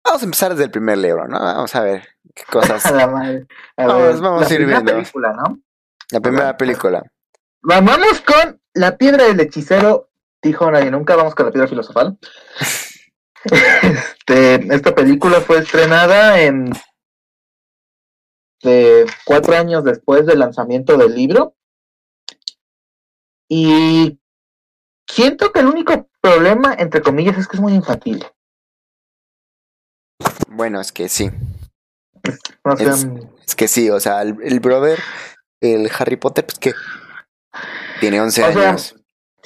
[0.03, 1.39] Vamos a empezar desde el primer libro, ¿no?
[1.39, 2.86] Vamos a ver qué cosas.
[2.86, 3.45] A la madre.
[3.75, 4.93] A Vamos, ver, vamos la a ir primera viendo.
[5.01, 5.60] película, ¿no?
[6.12, 7.03] La primera película.
[7.62, 10.06] Vamos con La piedra del hechicero,
[10.41, 12.17] dijo nadie nunca, vamos con la piedra filosofal.
[13.50, 16.69] Este, esta película fue estrenada en
[18.62, 21.56] de cuatro años después del lanzamiento del libro.
[23.50, 24.19] Y
[25.10, 28.26] siento que el único problema, entre comillas, es que es muy infantil.
[30.50, 31.30] Bueno, es que sí.
[32.65, 33.08] No sé, Es-
[33.45, 35.00] Es que sí, o sea, el, el brother,
[35.62, 36.73] el Harry Potter, pues que
[38.02, 38.95] tiene 11 O sea, años.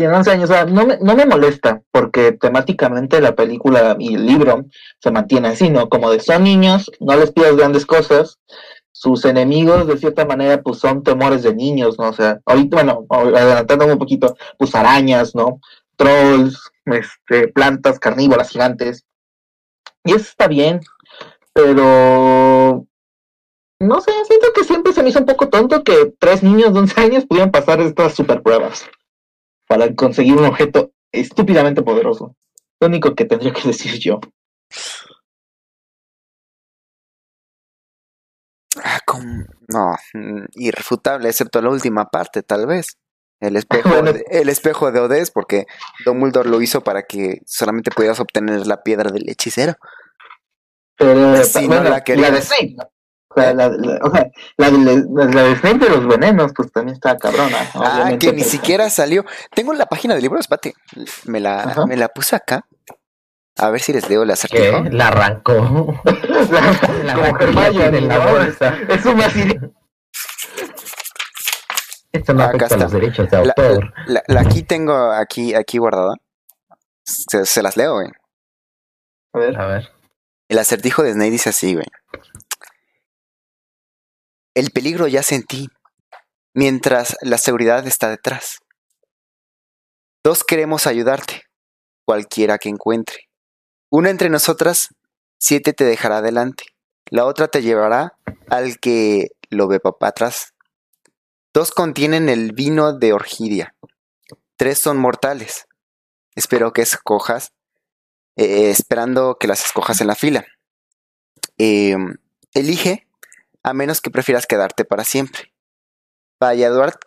[0.01, 4.65] Tiene 11 años, no me, no me molesta, porque temáticamente la película y el libro
[4.99, 5.89] se mantiene así, ¿no?
[5.89, 8.39] Como de son niños, no les pidas grandes cosas,
[8.91, 12.09] sus enemigos de cierta manera pues son temores de niños, ¿no?
[12.09, 15.59] O sea, ahorita, bueno, adelantándome un poquito, pues arañas, ¿no?
[15.97, 19.05] Trolls, este, plantas carnívoras gigantes.
[20.03, 20.79] Y eso está bien,
[21.53, 22.87] pero
[23.79, 26.79] no sé, siento que siempre se me hizo un poco tonto que tres niños de
[26.79, 28.89] 11 años pudieran pasar estas super pruebas
[29.71, 32.35] para conseguir un objeto estúpidamente poderoso.
[32.81, 34.19] Lo único que tendría que decir yo.
[38.83, 38.99] Ah.
[39.69, 42.97] No, mm, irrefutable, excepto la última parte, tal vez.
[43.39, 44.11] El espejo, Bueno.
[44.11, 45.65] de, el espejo de Odés, porque
[46.05, 49.75] Dumbledore lo hizo para que solamente pudieras obtener la piedra del hechicero.
[50.97, 52.31] Pero Si no bueno, la la, querías.
[52.33, 52.90] de Snape, ¿no?
[53.33, 56.71] O sea, la, la- o sea, la de, la de Snape de los venenos, pues
[56.71, 57.57] también está cabrona.
[57.75, 59.23] Ah, que ni siquiera salió.
[59.55, 60.73] Tengo la página de libros, espérate.
[61.25, 61.85] Me la, Ajá.
[61.85, 62.65] me la puse acá.
[63.57, 64.83] A ver si les leo el Que acertijo.
[64.91, 66.01] la arrancó.
[66.03, 67.43] La- La arrancó
[67.81, 68.31] en la ¿no?
[68.31, 68.75] bolsa.
[68.89, 69.55] Es un así.
[72.11, 73.93] Esto no Acá afecta los derechos de La, autor.
[74.07, 76.15] la- la aquí tengo, aquí, aquí guardada.
[77.05, 78.07] Se, se las leo, güey.
[79.33, 79.57] A ver.
[79.59, 79.89] A ver.
[80.49, 81.85] El acertijo de Snape dice así, güey.
[84.53, 85.69] El peligro yace en ti,
[86.53, 88.59] mientras la seguridad está detrás.
[90.23, 91.43] Dos queremos ayudarte,
[92.05, 93.29] cualquiera que encuentre.
[93.89, 94.89] Una entre nosotras,
[95.39, 96.65] siete te dejará adelante.
[97.09, 98.17] La otra te llevará
[98.49, 100.53] al que lo ve para atrás.
[101.53, 103.75] Dos contienen el vino de orquídea.
[104.57, 105.65] Tres son mortales.
[106.35, 107.51] Espero que escojas
[108.37, 110.45] eh, esperando que las escojas en la fila.
[111.57, 111.95] Eh,
[112.53, 113.07] elige,
[113.63, 115.53] a menos que prefieras quedarte para siempre.
[116.37, 116.55] Para,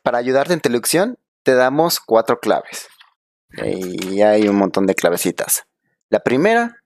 [0.02, 0.70] para ayudarte en tu
[1.42, 2.88] te damos cuatro claves.
[3.62, 5.66] Y hay un montón de clavecitas.
[6.08, 6.82] La primera,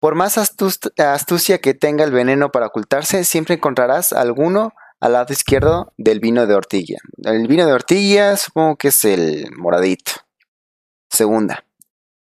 [0.00, 5.92] por más astucia que tenga el veneno para ocultarse, siempre encontrarás alguno al lado izquierdo
[5.96, 6.98] del vino de ortiguilla.
[7.24, 10.12] El vino de ortiguilla supongo que es el moradito.
[11.10, 11.64] Segunda,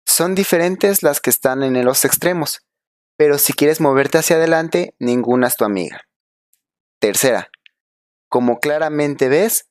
[0.05, 2.61] son diferentes las que están en los extremos,
[3.17, 6.06] pero si quieres moverte hacia adelante, ninguna es tu amiga.
[6.99, 7.49] Tercera,
[8.29, 9.69] como claramente ves,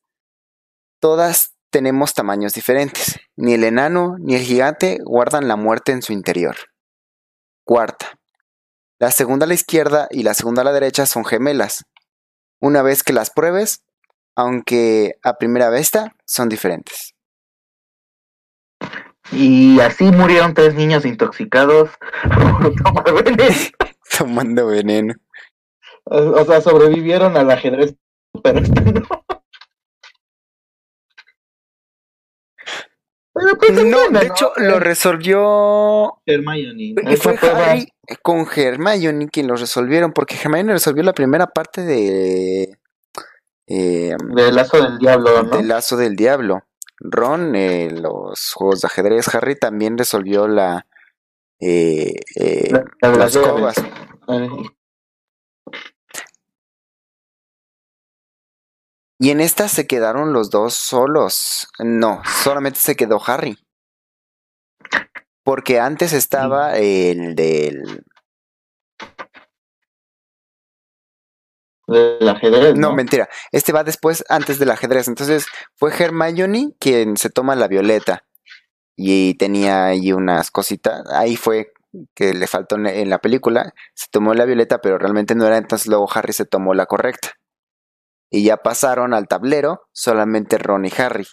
[1.01, 3.21] todas tenemos tamaños diferentes.
[3.37, 6.57] Ni el enano ni el gigante guardan la muerte en su interior.
[7.65, 8.19] Cuarta,
[8.99, 11.85] la segunda a la izquierda y la segunda a la derecha son gemelas.
[12.61, 13.83] Una vez que las pruebes,
[14.35, 17.15] aunque a primera vista son diferentes.
[19.33, 21.91] Y así murieron tres niños intoxicados
[22.61, 23.55] por tomar veneno.
[24.19, 25.15] Tomando veneno.
[26.09, 27.97] O sea, sobrevivieron al ajedrez,
[28.43, 29.03] pero este no.
[33.35, 36.95] Pero pues es No, bueno, de hecho lo resolvió Hermione.
[37.19, 37.89] Fue Harry
[38.23, 42.79] con Hermione quien lo resolvieron, porque Hermione resolvió la primera parte de
[43.67, 45.57] eh, del lazo del diablo, ¿no?
[45.57, 46.63] del lazo del diablo.
[46.99, 50.87] Ron, eh, los juegos de ajedrez, Harry también resolvió la,
[51.61, 53.75] eh, eh, La- la las cobas.
[59.19, 61.69] Y en esta se quedaron los dos solos.
[61.79, 63.59] No, solamente se quedó Harry.
[65.43, 68.05] Porque antes estaba el del.
[71.87, 72.75] Del ajedrez.
[72.75, 73.29] No, No, mentira.
[73.53, 75.09] Este va después, antes del ajedrez.
[75.09, 78.25] Entonces fue Hermione quien se toma la violeta.
[78.97, 81.09] Y tenía ahí unas cositas.
[81.13, 81.73] Ahí fue
[82.15, 83.73] que le faltó en en la película.
[83.95, 85.57] Se tomó la violeta, pero realmente no era.
[85.59, 87.31] Entonces luego Harry se tomó la correcta.
[88.31, 91.27] Y ya pasaron al tablero solamente Ron y Harry.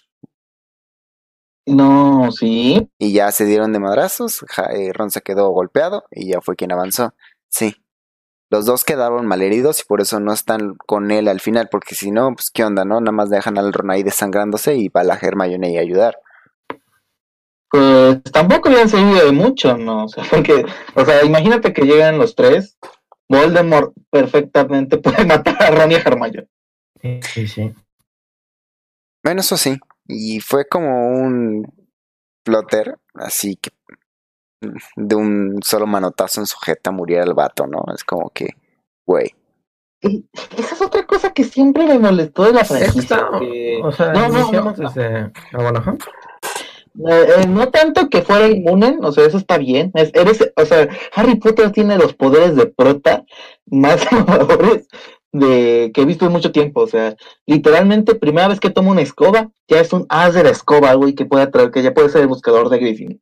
[1.66, 2.90] No, sí.
[2.98, 4.46] Y ya se dieron de madrazos.
[4.74, 7.14] Eh, Ron se quedó golpeado y ya fue quien avanzó.
[7.50, 7.76] Sí.
[8.50, 12.12] Los dos quedaron malheridos y por eso no están con él al final, porque si
[12.12, 13.00] no, pues qué onda, ¿no?
[13.00, 16.20] Nada más dejan al Ron ahí desangrándose y va la Hermione ahí a ayudar.
[17.72, 20.06] Pues tampoco le han servido de mucho, ¿no?
[20.06, 22.78] O sea, porque, o sea, imagínate que llegan los tres.
[23.30, 26.48] Voldemort perfectamente puede matar a Ron y a Hermione.
[27.22, 27.74] Sí, sí.
[29.24, 29.78] Bueno, eso sí.
[30.08, 31.66] Y fue como un
[32.44, 33.72] plotter, así que
[34.96, 37.84] de un solo manotazo en su jeta muriera el vato, ¿no?
[37.94, 38.50] Es como que,
[39.06, 39.34] güey.
[40.02, 43.26] Esa es otra cosa que siempre me molestó de la franquicia.
[43.40, 44.74] Que- o sea, No, no, no.
[44.74, 45.32] desde.
[47.10, 49.92] Eh, eh, no tanto que fuera inmune, o sea, eso está bien.
[49.96, 53.24] Es- eres, o sea, Harry Potter tiene los poderes de prota
[53.66, 54.02] más
[55.34, 56.82] de que he visto en mucho tiempo.
[56.82, 60.52] O sea, literalmente, primera vez que toma una escoba, ya es un as de la
[60.52, 63.22] escoba, güey, que puede atraer, que ya puede ser el buscador de Griffin.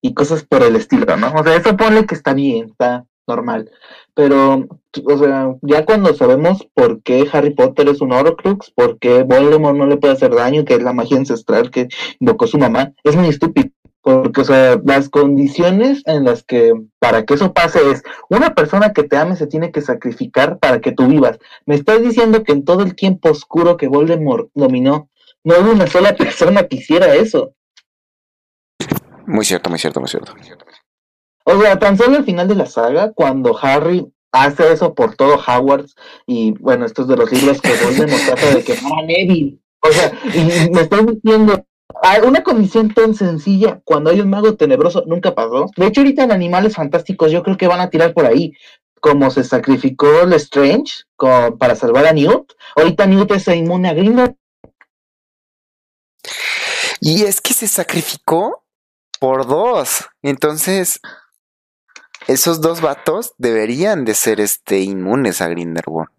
[0.00, 1.32] Y cosas por el estilo, ¿no?
[1.34, 3.70] O sea, eso pone que está bien, está normal.
[4.14, 4.66] Pero,
[5.04, 9.76] o sea, ya cuando sabemos por qué Harry Potter es un Horcrux, por qué Voldemort
[9.76, 13.16] no le puede hacer daño, que es la magia ancestral que invocó su mamá, es
[13.16, 13.70] muy estúpido.
[14.02, 18.92] Porque, o sea, las condiciones en las que para que eso pase es una persona
[18.92, 21.38] que te ame se tiene que sacrificar para que tú vivas.
[21.66, 25.10] Me estás diciendo que en todo el tiempo oscuro que Voldemort dominó,
[25.44, 27.54] no hubo una sola persona que hiciera eso.
[29.26, 30.34] Muy cierto, muy cierto, muy cierto.
[31.44, 35.34] O sea, tan solo al final de la saga, cuando Harry hace eso por todo
[35.34, 35.94] Hogwarts,
[36.26, 39.58] y bueno, esto es de los libros que Voldemort trata de quemar a Neville.
[39.82, 41.64] O sea, y me estás diciendo,
[42.24, 45.66] una condición tan sencilla, cuando hay un mago tenebroso, nunca pasó.
[45.76, 48.52] De hecho, ahorita en Animales Fantásticos yo creo que van a tirar por ahí.
[49.00, 54.36] Como se sacrificó Lestrange co- para salvar a Newt, ahorita Newt es inmune a Grindelwald.
[57.00, 58.62] Y es que se sacrificó
[59.18, 60.06] por dos.
[60.22, 61.00] Entonces,
[62.26, 66.10] esos dos vatos deberían de ser este inmunes a Grindelwald.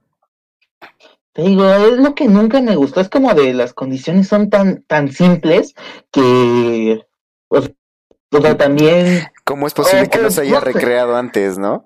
[1.34, 3.00] Te digo, es lo que nunca me gustó.
[3.02, 5.74] Es como de las condiciones son tan, tan simples
[6.12, 7.06] que.
[7.48, 7.72] O sea,
[8.34, 9.24] o sea, también.
[9.46, 10.66] ¿Cómo es posible Eh, que no pues, se haya no sé.
[10.74, 11.86] recreado antes, no?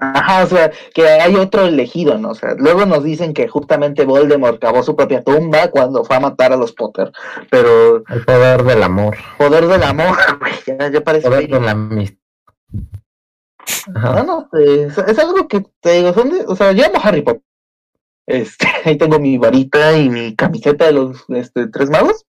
[0.00, 2.30] Ajá, o sea, que hay otro elegido, ¿no?
[2.30, 6.20] O sea, luego nos dicen que justamente Voldemort cavó su propia tumba cuando fue a
[6.20, 7.10] matar a los Potter.
[7.50, 9.16] Pero El poder del amor.
[9.38, 11.28] poder del amor, güey, ya, ya parece.
[11.28, 12.16] Poder de la amistad.
[13.92, 14.22] No, Ajá.
[14.22, 17.42] no, es, es algo que te digo, son de, o sea, yo amo Harry Potter.
[18.28, 22.26] Este, ahí tengo mi varita y mi camiseta de los este, tres magos.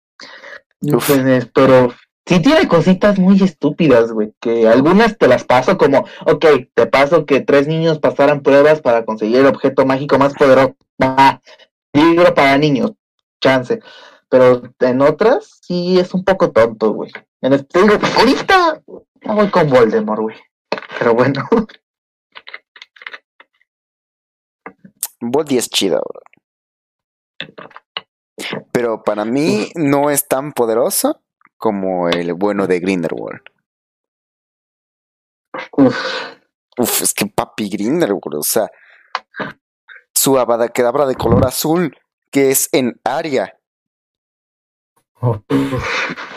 [0.81, 1.93] Pues, pero
[2.25, 7.25] sí tiene cositas muy estúpidas, güey, que algunas te las paso como, ok, te paso
[7.25, 10.77] que tres niños pasaran pruebas para conseguir el objeto mágico más poderoso.
[11.01, 11.41] Va,
[11.91, 12.93] libro para niños,
[13.41, 13.79] chance.
[14.29, 17.11] Pero en otras sí es un poco tonto, güey.
[17.41, 18.81] En este, digo, ahorita
[19.25, 20.37] voy con Voldemort, güey.
[20.97, 21.47] Pero bueno.
[25.21, 26.21] Voldy es chido, bro.
[28.71, 31.21] Pero para mí no es tan poderoso
[31.57, 33.41] como el bueno de Grindelwald.
[35.73, 35.97] Uf,
[36.77, 38.69] Uf, es que papi Grindelwald, o sea,
[40.13, 41.97] su abada quedabra de color azul,
[42.31, 43.59] que es en área,
[45.21, 45.41] Oh,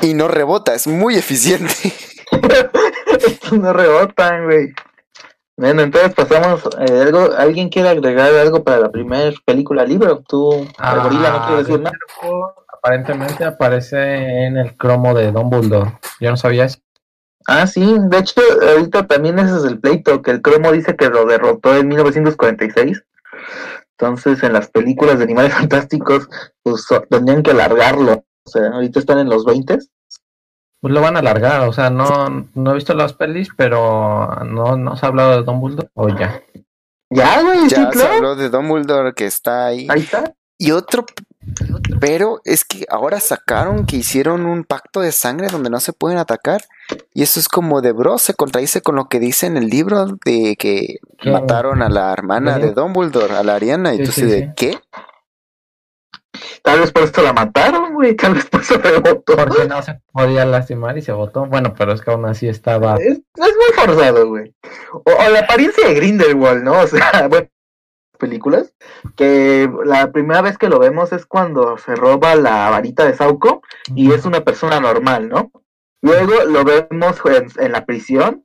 [0.01, 1.93] y no rebota, es muy eficiente.
[3.53, 4.75] no rebotan, güey.
[5.57, 7.31] Bueno, entonces pasamos eh, algo.
[7.37, 10.23] ¿Alguien quiere agregar algo para la primera película libro?
[10.27, 11.97] Tú, Ah, gorila, no quieres decir nada.
[12.21, 13.97] Grindelwald Aparentemente aparece
[14.47, 15.99] en el cromo de Dumbledore.
[16.19, 16.81] Yo no sabía eso.
[17.47, 21.09] Ah, sí, de hecho, ahorita también ese es el pleito, que el cromo dice que
[21.09, 23.05] lo derrotó en 1946.
[23.99, 26.29] Entonces, en las películas de Animales Fantásticos,
[26.65, 28.25] pues tenían que alargarlo.
[28.45, 29.79] O sea, ahorita están en los 20.
[30.83, 34.77] Pues lo van a alargar, o sea, no, no he visto las pelis, pero no,
[34.77, 35.89] no se ha hablado de Dumbledore.
[35.95, 36.43] O ya.
[37.09, 38.15] Ya, güey, sí, Ya se claro.
[38.15, 39.87] habló de Dumbledore que está ahí.
[39.89, 40.35] Ahí está.
[40.59, 41.07] Y otro,
[42.01, 46.19] pero es que ahora sacaron que hicieron un pacto de sangre donde no se pueden
[46.19, 46.63] atacar.
[47.15, 50.07] Y eso es como de bro, se contradice con lo que dice en el libro
[50.25, 51.31] de que ¿Qué?
[51.31, 52.63] mataron a la hermana Sí.
[52.63, 53.91] de Dumbledore, a la Ariana.
[53.91, 54.53] Sí, Entonces, sí, ¿de sí.
[54.57, 54.79] qué?
[56.63, 58.15] Tal vez por esto la mataron, güey.
[58.15, 59.37] Tal vez por eso rebotó.
[59.37, 61.47] Porque no se podía lastimar y se botó.
[61.47, 62.97] Bueno, pero es que aún así estaba.
[62.97, 64.55] Es, es muy forzado, güey.
[64.93, 66.81] O, o la apariencia de Grindelwald, ¿no?
[66.81, 67.49] O sea, bueno,
[68.23, 68.73] películas,
[69.17, 73.63] que la primera vez que lo vemos es cuando se roba la varita de Sauco
[73.97, 75.51] y es una persona normal, ¿no?
[76.03, 78.45] Luego lo vemos en, en la prisión,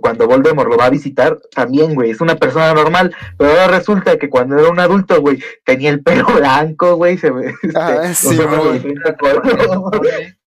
[0.00, 4.18] cuando Voldemort lo va a visitar, también, güey, es una persona normal, pero ahora resulta
[4.18, 7.54] que cuando era un adulto, güey, tenía el pelo blanco, güey, se ve...
[7.74, 8.38] Ah, los sí.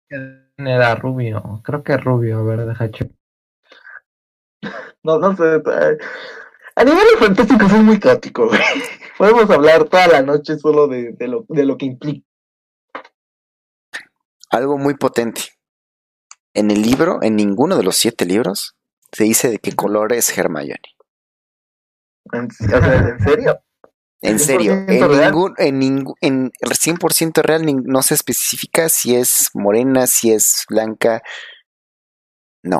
[0.58, 1.62] Era rubio.
[1.64, 2.40] Creo que rubio.
[2.40, 3.16] A ver, deja checar.
[5.04, 5.62] No, no sé.
[6.76, 8.60] A nivel de fantástico es muy caótico, güey.
[9.18, 12.26] Podemos hablar toda la noche solo de, de lo, de lo que implica.
[14.50, 15.42] Algo muy potente.
[16.54, 18.76] En el libro, en ninguno de los siete libros,
[19.12, 20.80] se dice de qué color es Hermione.
[22.32, 23.62] En, o sea, ¿en serio?
[24.22, 25.32] En serio, 100% en real.
[25.32, 31.24] ningún, en ningún, en 100% real no se especifica si es morena, si es blanca.
[32.64, 32.78] No,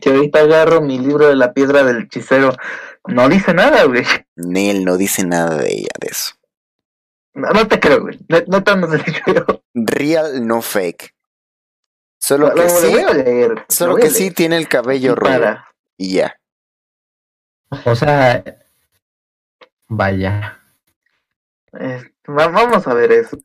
[0.00, 2.56] Si ahorita agarro mi libro de la piedra del hechicero,
[3.06, 4.04] no dice nada, güey.
[4.36, 6.32] Nel no dice nada de ella, de eso.
[7.34, 8.18] No, no te creo, güey.
[8.28, 9.62] No, no te creo.
[9.74, 11.14] Real, no fake.
[12.24, 13.50] Solo Lo, que sí, voy a leer.
[13.50, 14.34] lo solo voy a que sí leer.
[14.34, 15.66] tiene el cabello para.
[15.96, 16.36] y ya.
[17.84, 18.44] O sea,
[19.88, 20.60] vaya.
[21.80, 23.36] Eh, va- vamos a ver eso.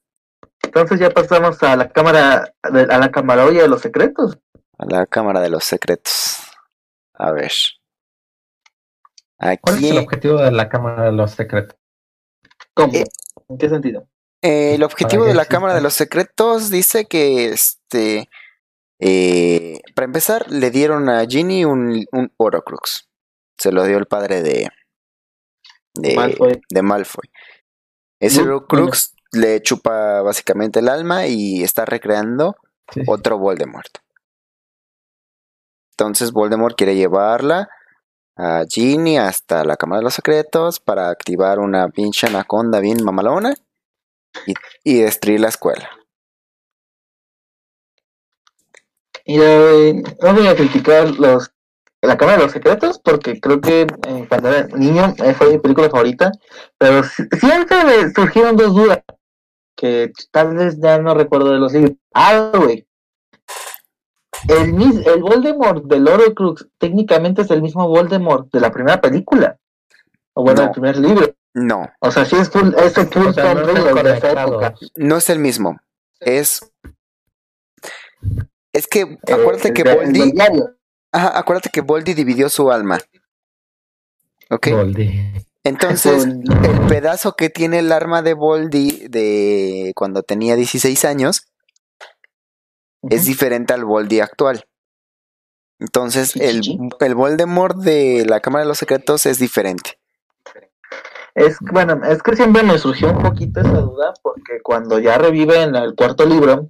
[0.62, 2.70] Entonces ya pasamos a la cámara, a
[3.00, 4.38] la camarolla de los secretos.
[4.78, 6.38] A la cámara de los secretos.
[7.16, 7.52] A ver.
[9.62, 11.78] ¿Cuál es el objetivo de la Cámara de los Secretos?
[12.74, 12.92] ¿Cómo?
[12.94, 13.06] Eh,
[13.50, 14.08] ¿En qué sentido?
[14.42, 15.46] Eh, el objetivo de la.
[15.46, 18.30] Cámara de los Secretos dice que, este,
[19.00, 23.08] eh, para empezar, le dieron a Ginny un, un Horcrux.
[23.58, 24.70] Se lo dio el padre de,
[25.96, 26.62] de, Malfoy.
[26.70, 27.30] de Malfoy.
[28.20, 32.56] Ese Lu- Horcrux le chupa básicamente el alma y está recreando
[32.92, 33.02] sí.
[33.08, 33.98] otro Voldemort.
[35.92, 37.70] Entonces Voldemort quiere llevarla
[38.38, 43.56] a Ginny hasta la Cámara de los Secretos para activar una pinche anaconda bien mamalona
[44.46, 45.90] y, y destruir la escuela.
[49.28, 51.52] Y eh, no voy a criticar los
[52.02, 55.58] la cámara de los secretos porque creo que eh, cuando era niño eh, fue mi
[55.58, 56.32] película favorita,
[56.78, 59.00] pero si- siempre me surgieron dos dudas
[59.76, 61.94] que tal vez ya no recuerdo de los libros.
[62.14, 62.88] Ah, güey.
[64.48, 69.58] El, mis- el Voldemort del Horcrux técnicamente es el mismo Voldemort de la primera película.
[70.34, 70.68] O bueno, No.
[70.68, 71.34] el primer libro.
[71.56, 74.02] No, O sea, sí es full, es el full O sea, no de esa época.
[74.04, 74.92] conectados.
[74.96, 75.80] no es el mismo.
[76.20, 76.62] Es.
[78.78, 80.76] Es que Eh, acuérdate que diario.
[81.12, 83.00] Ajá, acuérdate que Voldy dividió su alma.
[84.52, 84.68] ¿Ok?
[85.64, 91.48] Entonces, el pedazo que tiene el arma de Voldy de cuando tenía 16 años
[93.02, 94.66] es diferente al Voldy actual.
[95.80, 96.62] Entonces, el,
[97.00, 99.98] el Voldemort de la Cámara de los Secretos es diferente.
[101.34, 105.64] Es bueno, es que siempre me surgió un poquito esa duda porque cuando ya revive
[105.64, 106.68] en el cuarto libro,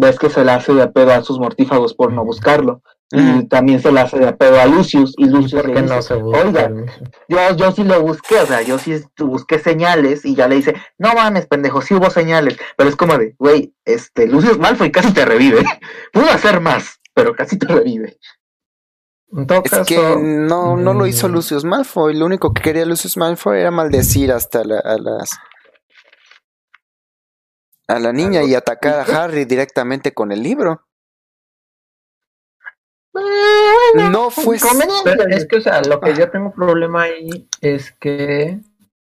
[0.00, 2.82] ves que se le hace de pedo a sus mortífagos por no buscarlo.
[3.12, 5.94] Y también se le hace de pedo a Lucius y Lucius ¿Por le qué dice,
[5.96, 6.70] no se busca oiga,
[7.28, 10.76] yo, yo sí lo busqué, o sea, yo sí busqué señales y ya le dice,
[10.96, 15.12] no mames, pendejo, sí hubo señales, pero es como de, güey, este, Lucius Malfoy casi
[15.12, 15.64] te revive,
[16.12, 18.16] pudo hacer más, pero casi te revive.
[19.32, 22.14] En todo Es caso, que no, no lo hizo mm, Lucius Malfoy.
[22.14, 25.30] Lo único que quería Lucius Malfoy era maldecir hasta la, a las
[27.90, 30.86] a la niña y atacar a Harry directamente con el libro.
[34.12, 35.02] No fue Conveniente.
[35.04, 38.60] Pero es que, o sea, lo que yo tengo problema ahí es que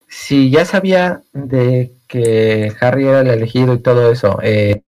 [0.09, 4.83] si ya sabía de que Harry era el elegido y todo eso, eh,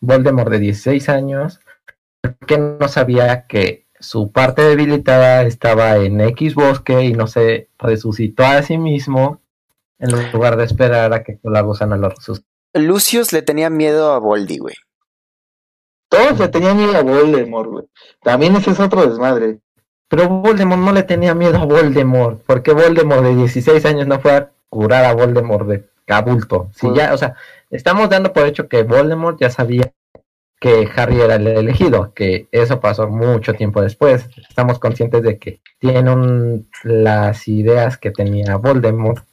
[0.00, 1.60] Voldemort de 16 años,
[2.20, 7.68] ¿por qué no sabía que su parte debilitada estaba en X bosque y no se
[7.78, 9.40] resucitó a sí mismo
[9.98, 12.49] en lugar de esperar a que la gusana lo resucite?
[12.74, 14.74] Lucius le tenía miedo a Voldy, güey.
[16.08, 17.84] Todos le tenían miedo a Voldemort, güey.
[18.22, 19.58] También ese es otro desmadre.
[20.08, 24.32] Pero Voldemort no le tenía miedo a Voldemort, porque Voldemort de 16 años no fue
[24.32, 26.68] a curar a Voldemort de adulto.
[26.74, 27.36] Si ya, o sea,
[27.70, 29.92] estamos dando por hecho que Voldemort ya sabía
[30.58, 34.28] que Harry era el elegido, que eso pasó mucho tiempo después.
[34.48, 39.24] Estamos conscientes de que tiene un- las ideas que tenía Voldemort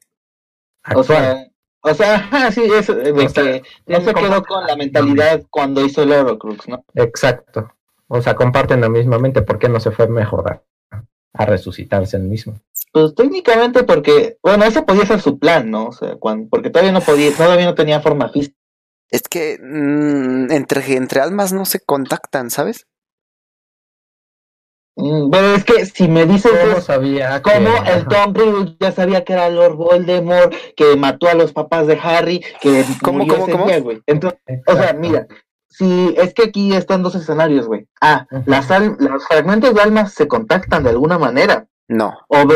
[0.94, 1.06] O actual.
[1.06, 1.47] sea,
[1.92, 5.44] o sea, ajá, sí, eso, de O sea, que no se quedó con la mentalidad
[5.50, 6.84] cuando hizo el Horcrux, ¿no?
[6.96, 7.72] Exacto.
[8.08, 10.62] O sea, comparten la misma mente, ¿por qué no se fue a,
[11.34, 12.60] a resucitarse el mismo?
[12.94, 15.88] Pues técnicamente porque, bueno, ese podía ser su plan, ¿no?
[15.88, 18.56] O sea, cuando, porque todavía no podía, todavía no tenía forma física.
[19.10, 22.88] Es que mm, entre, entre almas no se contactan, ¿sabes?
[25.00, 28.06] Mm, Pero es que si me dices ¿Cómo sabía que- como el.
[28.08, 32.44] Tom Riddle ya sabía que era Lord Voldemort, que mató a los papás de Harry,
[32.62, 33.66] que ¿Cómo, murió cómo, ese cómo?
[33.68, 34.02] día, güey.
[34.08, 35.28] Entonces, o sea, mira,
[35.70, 37.88] si es que aquí están dos escenarios, güey.
[38.02, 38.44] A, Ujú.
[38.48, 41.68] las al- los fragmentos de almas se contactan de alguna manera.
[41.88, 42.18] No.
[42.28, 42.56] O B,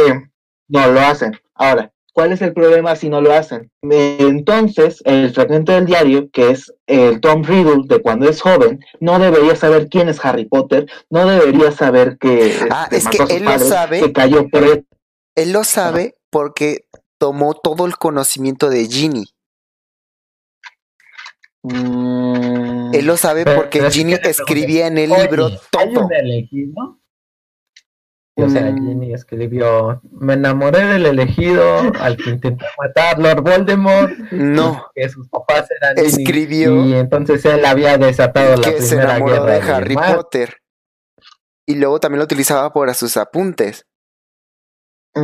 [0.68, 1.40] no lo hacen.
[1.54, 3.72] Ahora, ¿cuál es el problema si no lo hacen?
[3.82, 9.20] Entonces, el fragmento del diario, que es el Tom Riddle de cuando es joven, no
[9.20, 13.24] debería saber quién es Harry Potter, no debería saber que Ah, este, es mató que
[13.24, 14.00] a sus él lo sabe.
[14.02, 14.48] que cayó.
[15.36, 16.86] Él lo sabe porque
[17.18, 19.26] tomó todo el conocimiento de Ginny.
[21.64, 25.60] Mm, Él lo sabe porque es que Ginny escribía en el libro ¿Hay
[25.94, 26.08] todo.
[26.08, 27.01] un
[28.36, 28.46] elegido?
[28.46, 28.88] O sea, Mm.
[28.88, 35.28] Ginny escribió, me enamoré del elegido al que intentó matar Lord Voldemort, No, que sus
[35.30, 39.72] papás eran escribió y entonces él había desatado la que se primera enamoró guerra de
[39.74, 40.16] Harry mar.
[40.16, 40.58] Potter.
[41.68, 43.86] Y luego también lo utilizaba para sus apuntes.
[45.14, 45.22] mm,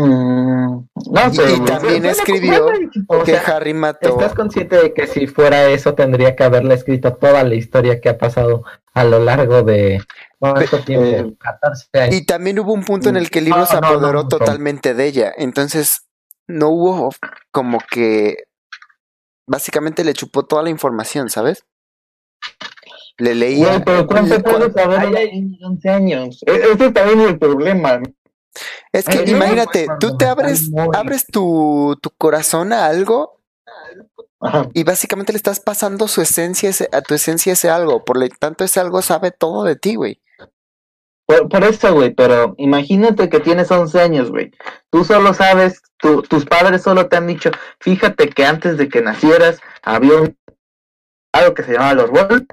[0.75, 0.87] no
[1.31, 1.65] Y- y güey.
[1.65, 2.67] también escribió
[3.07, 4.09] O Que sea, Harry mató.
[4.09, 8.09] ¿Estás consciente de que si fuera eso tendría que haberle escrito toda la historia que
[8.09, 8.63] ha pasado
[8.99, 10.01] a lo largo de
[10.39, 11.05] cuánto tiempo?
[11.05, 12.15] eh, 14 años.
[12.15, 14.27] Y también hubo un punto en el que el libro No, se apoderó no, no.
[14.27, 15.33] totalmente de ella.
[15.37, 16.07] Entonces,
[16.47, 17.09] no hubo
[17.51, 18.35] como que.
[19.49, 21.65] Básicamente le chupó toda la información, ¿sabes?
[23.17, 23.67] Le leía.
[23.67, 25.31] Güey, pero ¿cuánto le- puede saber Ay, una ay.
[25.41, 26.43] niña de 11 años?
[26.45, 28.01] E- Ese también es el problema.
[28.91, 33.36] Es que Ay, imagínate, tú te abres, abres tu, tu corazón a algo
[34.39, 34.69] Ajá.
[34.73, 38.05] y básicamente le estás pasando su esencia ese- a tu esencia ese algo.
[38.05, 40.21] Por lo tanto, ese algo sabe todo de ti, güey.
[41.25, 44.51] Por, por eso, güey, pero imagínate que tienes 11 años, güey.
[44.89, 49.01] Tú solo sabes, tu- tus padres solo te han dicho, fíjate que antes de que
[49.01, 50.37] nacieras había un
[51.33, 52.45] algo que se llamaba los Wolf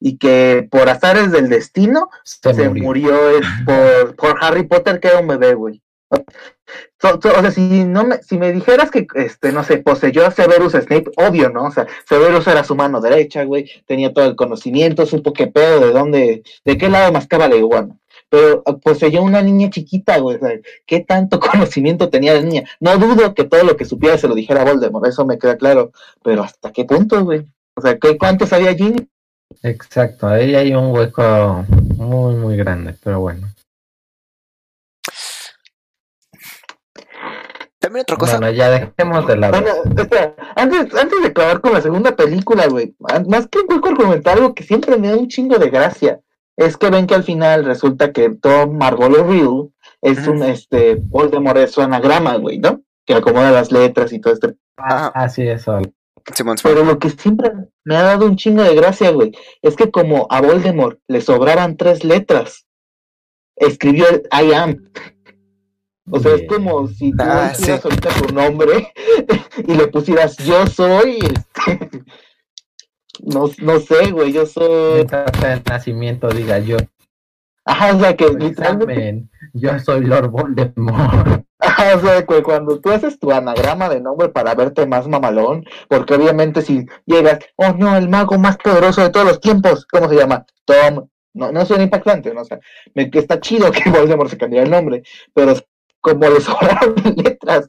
[0.00, 2.82] y que por azares del destino se, se murió.
[2.84, 5.82] murió, eh, por, por Harry Potter que era un bebé, güey.
[6.10, 10.72] O sea, si no me, si me dijeras que, este, no sé, poseyó a Severus
[10.72, 11.64] Snape, obvio, ¿no?
[11.64, 15.80] O sea, Severus era su mano derecha, güey, tenía todo el conocimiento, supo qué pedo,
[15.80, 17.96] de dónde, de qué lado mascaba la iguana.
[18.28, 20.50] Pero eh, poseyó una niña chiquita, güey, o sea,
[20.86, 22.64] ¿qué tanto conocimiento tenía la niña?
[22.80, 25.92] No dudo que todo lo que supiera se lo dijera Voldemort, eso me queda claro,
[26.22, 27.46] pero ¿hasta qué punto, güey?
[27.76, 29.08] O sea, ¿qué, ¿cuánto sabía Ginny?
[29.62, 31.64] Exacto, ahí hay un hueco
[31.96, 33.48] muy, muy grande, pero bueno.
[37.88, 38.38] También otra cosa.
[38.38, 39.58] Bueno, ya dejemos de lado.
[39.58, 42.94] Bueno, espera, antes, antes de acabar con la segunda película, güey,
[43.26, 46.20] más que un hueco argumental, algo que siempre me da un chingo de gracia,
[46.58, 49.70] es que ven que al final resulta que Tom Marvolo Riddle
[50.02, 52.82] es un, este, Voldemort es su anagrama, güey, ¿no?
[53.06, 54.54] Que acomoda las letras y todo este.
[54.76, 55.80] Ah, sí, eso.
[56.34, 56.74] Simón, Simón.
[56.74, 57.52] Pero lo que siempre
[57.84, 59.32] me ha dado un chingo de gracia, güey,
[59.62, 62.66] es que como a Voldemort le sobraban tres letras,
[63.56, 64.90] escribió el I am.
[66.10, 67.70] O sea, es como si tú Ah, sí.
[67.70, 68.92] ahorita tu nombre
[69.66, 71.18] y le pusieras yo soy.
[71.18, 72.02] este,
[73.22, 75.00] no, no sé, güey, yo soy.
[75.02, 76.76] El nacimiento diga yo,
[77.68, 79.28] Ajá, o sea, que soy literalmente.
[79.52, 81.44] Yo soy Lord Voldemort.
[81.60, 85.64] Ajá, o sea, que cuando tú haces tu anagrama de nombre para verte más mamalón,
[85.88, 90.08] porque obviamente si llegas, oh no, el mago más poderoso de todos los tiempos, ¿cómo
[90.08, 90.46] se llama?
[90.64, 91.08] Tom.
[91.34, 92.40] No, no suena impactante, ¿no?
[92.40, 92.58] O sea,
[92.94, 95.02] me, está chido que Voldemort se cambiara el nombre,
[95.34, 95.54] pero
[96.10, 97.66] como le sobraron letras,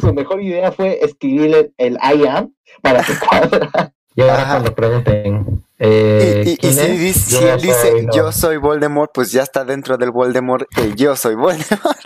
[0.00, 2.52] su mejor idea fue escribirle el I am
[2.82, 3.92] para que cuadra.
[4.16, 4.50] Y ahora Ajá.
[4.54, 6.98] cuando pregunten, eh, Y, y- y ¿quién si, es?
[7.00, 11.14] dice, si él dice yo soy Voldemort, pues ya está dentro del Voldemort el yo
[11.14, 11.96] soy Voldemort.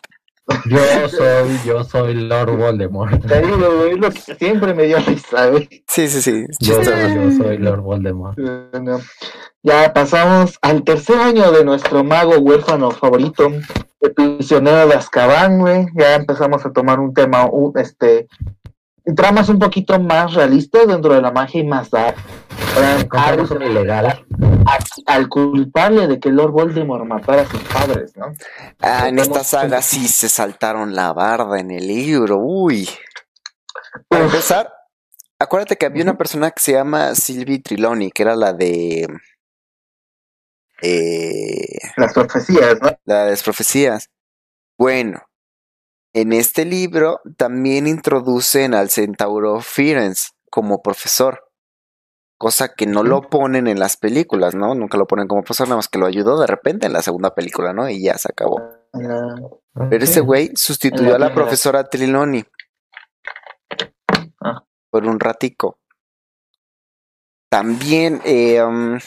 [0.67, 3.27] Yo soy, yo soy Lord Voldemort.
[3.27, 5.69] Te digo, güey, es lo que siempre me dio risa, güey.
[5.89, 6.47] Sí, sí, sí.
[6.61, 6.91] Yo, chistoso.
[6.91, 8.39] yo soy Lord Voldemort.
[8.39, 9.01] Bueno,
[9.63, 13.51] ya pasamos al tercer año de nuestro mago huérfano favorito,
[14.01, 15.87] el prisionero de Azkaban, güey.
[15.95, 18.29] Ya empezamos a tomar un tema, un, este,
[19.17, 22.17] tramas un poquito más realistas dentro de la magia y más dark.
[24.67, 28.33] A- al culpable de que Lord Voldemort matara a sus padres, ¿no?
[28.81, 32.39] Ah, en esta saga sí se saltaron la barda en el libro.
[32.39, 32.89] Uy.
[34.09, 34.33] Para Uf.
[34.33, 34.73] empezar,
[35.39, 39.07] acuérdate que había una persona que se llama Sylvie Triloni, que era la de.
[40.83, 42.91] Eh, Las profecías, ¿no?
[43.05, 44.11] la de las profecías.
[44.79, 45.23] Bueno,
[46.15, 51.51] en este libro también introducen al centauro Firenze como profesor,
[52.39, 54.75] cosa que no lo ponen en las películas, ¿no?
[54.77, 57.35] Nunca lo ponen como profesor, nada más que lo ayudó de repente en la segunda
[57.35, 57.91] película, ¿no?
[57.91, 58.61] Y ya se acabó.
[58.95, 61.35] Ah, Pero ese güey sustituyó la a la primera.
[61.35, 62.45] profesora Triloni.
[64.41, 64.63] Ah.
[64.91, 65.79] Por un ratico.
[67.51, 68.99] También eh, um,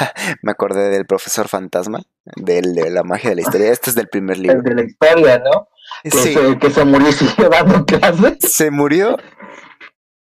[0.42, 2.02] me acordé del profesor fantasma,
[2.36, 3.72] del, de la magia de la historia.
[3.72, 4.62] Este es del primer El libro.
[4.62, 5.68] de la historia, ¿no?
[6.02, 8.52] Que, Sí, se, que se murió y siguió dando clases.
[8.52, 9.16] se murió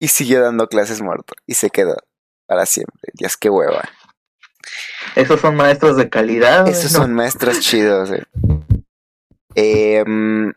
[0.00, 1.34] y siguió dando clases muerto.
[1.46, 1.96] Y se quedó
[2.46, 3.10] para siempre.
[3.14, 3.82] Dios, qué hueva.
[5.14, 6.66] Esos son maestros de calidad.
[6.68, 7.00] Esos ¿no?
[7.00, 8.10] son maestros chidos.
[8.10, 8.24] eh.
[9.54, 10.50] Eh, mm,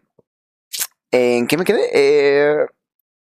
[1.12, 1.82] ¿En qué me quedé?
[1.94, 2.56] Eh,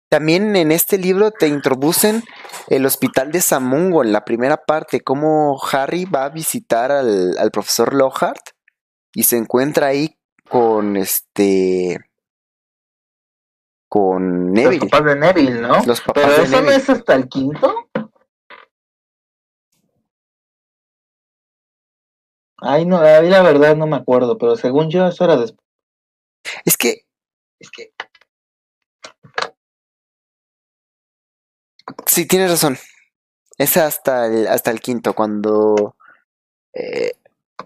[0.09, 2.23] también en este libro te introducen
[2.67, 7.51] el hospital de Samungo en la primera parte, cómo Harry va a visitar al, al
[7.51, 8.51] profesor Lockhart
[9.13, 10.17] y se encuentra ahí
[10.49, 11.99] con este
[13.89, 15.83] con Los Neville, papás de Neville, ¿no?
[15.85, 17.89] los papás Pero de eso no es hasta el quinto.
[22.57, 25.65] Ay, no, ahí la verdad no me acuerdo, pero según yo eso era después.
[26.65, 27.05] Es que
[27.59, 27.93] Es que
[32.15, 32.77] Sí, tienes razón.
[33.57, 35.97] Es hasta el, hasta el quinto, cuando...
[36.73, 37.11] eh,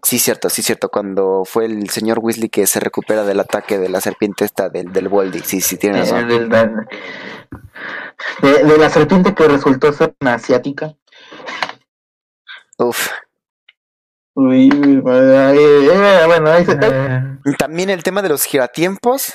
[0.01, 0.89] sí, cierto, sí, cierto.
[0.89, 4.91] Cuando fue el señor Weasley que se recupera del ataque de la serpiente esta del,
[4.91, 5.41] del Voldy.
[5.41, 6.87] Sí, sí, tienes eh, razón.
[8.41, 10.95] de, de la serpiente que resultó ser una asiática.
[12.79, 13.07] Uf.
[14.33, 16.75] Uy, uy, eh, bueno, ahí se
[17.59, 19.31] También el tema de los giratiempos.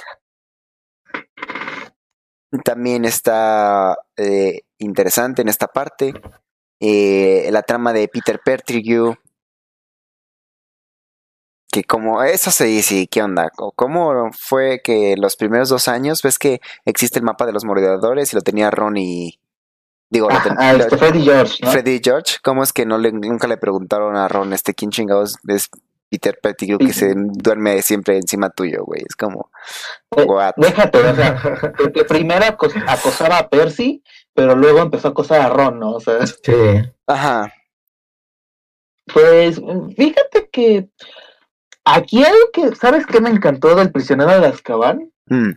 [2.63, 6.13] También está eh, interesante en esta parte.
[6.81, 9.15] Eh, la trama de Peter Pettigrew.
[11.73, 13.51] Que como, eso sí, sí, ¿qué onda?
[13.75, 18.33] ¿Cómo fue que los primeros dos años, ves que existe el mapa de los moradores
[18.33, 19.41] y lo tenía Ron y...
[20.09, 21.73] Digo, lo ten- Ah, este Freddy George, ¿no?
[21.73, 25.37] Freddy George, ¿cómo es que no le, nunca le preguntaron a Ron, este quién chingados
[25.49, 25.69] es
[26.15, 29.03] Peter Pettigrew que se duerme siempre encima tuyo, güey?
[29.09, 29.51] Es como,
[30.17, 30.53] Eh, what?
[30.57, 34.03] Déjate, o sea, porque primero acos- acosaba a Percy,
[34.33, 35.93] pero luego empezó a acosar a Ron, ¿no?
[35.93, 36.53] O sea, sí.
[37.07, 37.53] Ajá,
[39.13, 39.61] pues
[39.97, 40.89] fíjate que
[41.85, 45.11] aquí algo que, ¿sabes qué me encantó del prisionero de Azkaban?
[45.27, 45.51] mm,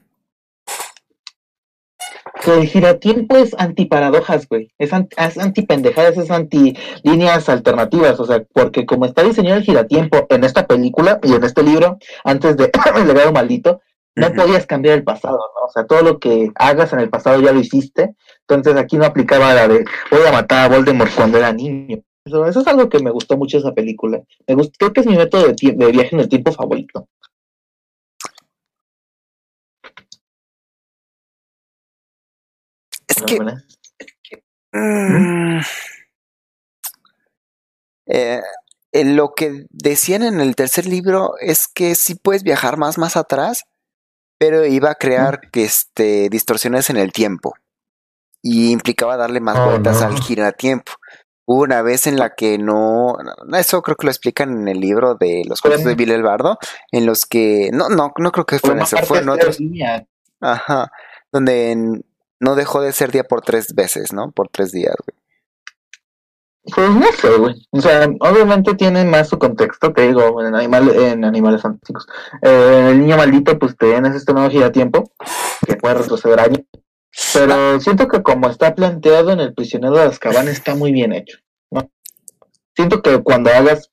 [2.47, 4.71] Que el giratiempo es antiparadojas, güey.
[4.77, 8.17] Es, anti, es antipendejadas, es anti líneas alternativas.
[8.21, 11.97] O sea, porque como está diseñado el giratiempo en esta película y en este libro,
[12.23, 13.81] antes de El legado maldito,
[14.15, 15.65] no podías cambiar el pasado, ¿no?
[15.67, 18.15] O sea, todo lo que hagas en el pasado ya lo hiciste.
[18.47, 21.99] Entonces aquí no aplicaba la de voy a matar a Voldemort cuando era niño.
[22.23, 24.21] Eso, eso es algo que me gustó mucho de esa película.
[24.47, 27.09] Me gustó, creo que es mi método de, de viaje en el tiempo favorito.
[33.17, 34.43] Es que...
[34.73, 35.59] Mm,
[38.07, 38.41] eh,
[38.93, 43.17] eh, lo que decían en el tercer libro es que sí puedes viajar más, más
[43.17, 43.63] atrás,
[44.39, 47.55] pero iba a crear que este, distorsiones en el tiempo.
[48.41, 50.07] Y implicaba darle más Oh, vueltas no.
[50.07, 50.93] al giratiempo.
[51.45, 53.15] Hubo una vez en la que no,
[53.57, 55.95] eso creo que lo explican en el libro de los cuentos de.
[55.95, 56.57] Bill el Bardo,
[56.91, 59.57] en los que, no, no, no creo que fueron una ese, fueron es otros,
[60.41, 60.91] ajá,
[61.31, 62.05] donde en-
[62.39, 64.31] no dejó de ser día por tres veces, ¿no?
[64.31, 65.17] Por tres días, güey.
[66.75, 67.55] Pues no sé, güey.
[67.71, 72.07] O sea, obviamente tiene más su contexto, te digo, en, animal, en Animales Fantásticos.
[72.41, 75.09] Eh, el niño maldito, pues tienes este nuevo giratiempo
[75.65, 76.63] que puede retroceder años.
[77.33, 81.37] Pero siento que como está planteado en el prisionero de Azkaban está muy bien hecho.
[82.77, 83.89] Siento que cuando hagas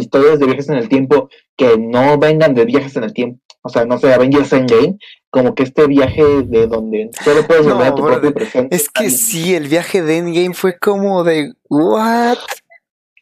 [0.00, 3.68] historias de viajes en el tiempo que no vengan de viajes en el tiempo, o
[3.68, 4.96] sea, no sé, Avengers Endgame,
[5.30, 8.74] como que este viaje de donde solo puedes No, volver a tu propio presente.
[8.74, 12.38] Es que sí, el viaje de Endgame fue como de, ¿what?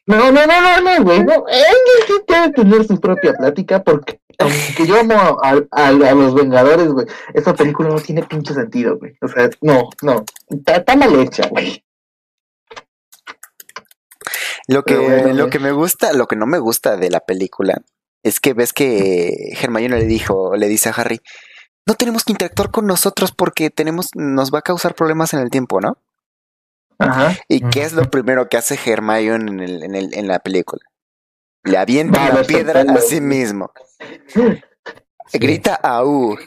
[0.05, 1.23] No, no, no, no, no, güey.
[1.23, 1.33] No.
[1.47, 6.33] Engel sí debe tener su propia plática porque aunque yo amo a, a- a los
[6.35, 9.17] Vengadores, güey, esa película no tiene pinche sentido, güey.
[9.21, 10.23] O sea, no, no.
[10.49, 11.83] Está, está mal hecha, güey.
[14.69, 17.81] Lo que, bueno, lo que me gusta, lo que no me gusta de la película
[18.23, 21.21] es que ves que Hermione le dijo, le dice a Harry,
[21.87, 25.49] no tenemos que interactuar con nosotros porque tenemos, nos va a causar problemas en el
[25.49, 25.97] tiempo, ¿no?
[26.99, 27.35] Ajá.
[27.47, 30.81] ¿Y qué es lo primero que hace Hermione en, el, en, el, en la película?
[31.63, 33.71] Le avienta Va a una ver su piedra a sí mismo.
[34.27, 34.41] Sí.
[35.33, 36.37] Grita au,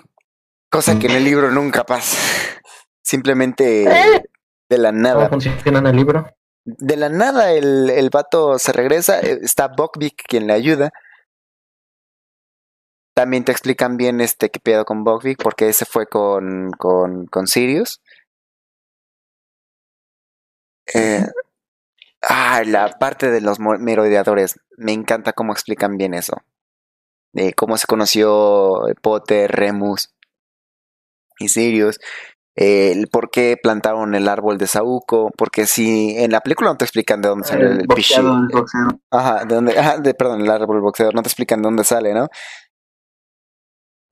[0.71, 2.17] cosa que en el libro nunca pasa.
[3.03, 4.23] Simplemente Eh.
[4.69, 5.29] de la ¿Cómo nada.
[5.29, 6.27] funciona en el libro?
[6.65, 10.93] De la nada el, el vato se regresa, eh, está Buckbeak quien le ayuda.
[13.15, 17.47] También te explican bien este qué pedo con Buckbeak, porque ese fue con, con, con
[17.47, 18.01] Sirius.
[22.23, 24.59] Ah, la parte de los merodeadores.
[24.77, 26.37] Me encanta cómo explican bien eso.
[27.33, 30.15] de cómo se conoció Potter, Remus
[31.39, 31.99] y Sirius,
[32.57, 36.77] eh, el por qué plantaron el árbol de Saúco, porque si en la película no
[36.77, 39.01] te explican de dónde sale el, El pichi- boxeador, el.
[39.11, 42.13] Ajá, de dónde, ajá, de, perdón, el árbol boxeador, no te explican de dónde sale,
[42.15, 42.29] ¿no?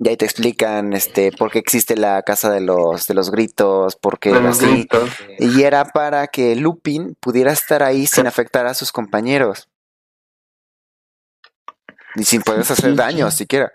[0.02, 3.96] Y ahí te explican este por qué existe la casa de los de los gritos,
[3.96, 4.66] por qué De los así.
[4.70, 5.10] gritos.
[5.38, 9.68] Y era para que Lupin pudiera estar ahí sin afectar a sus compañeros.
[12.16, 13.72] Y sin poderse hacer daño siquiera.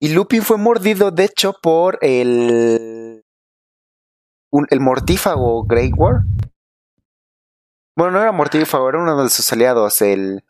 [0.00, 3.22] Y Lupin fue mordido, de hecho, por el.
[4.50, 6.22] Un- el mortífago Grey War.
[7.96, 10.44] Bueno, no era mortífago, era uno de sus aliados, el.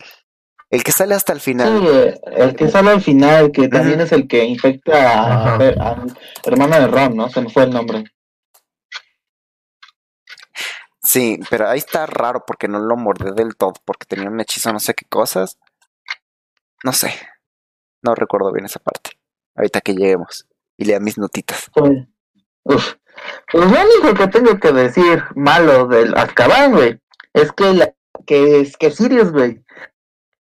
[0.70, 1.80] El que sale hasta el final.
[1.80, 5.56] Sí, el que sale al final, que también es el que infecta a, Ajá.
[5.80, 6.06] a-
[6.44, 7.28] hermano de Ron, ¿no?
[7.28, 8.04] Se me fue el nombre.
[11.02, 14.72] Sí, pero ahí está raro porque no lo mordé del todo, porque tenía un hechizo,
[14.72, 15.58] no sé qué cosas.
[16.84, 17.12] No sé.
[18.02, 19.10] No recuerdo bien esa parte.
[19.56, 20.46] Ahorita que lleguemos
[20.76, 21.70] y lea mis notitas.
[21.74, 22.06] Pues,
[22.62, 22.94] uf.
[23.52, 26.98] Pues lo único que tengo que decir malo del Azkaban, güey,
[27.34, 27.92] es que, la,
[28.26, 29.62] que, es que Sirius, güey,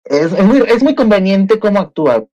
[0.05, 2.25] es, es, muy, es muy conveniente cómo actúa.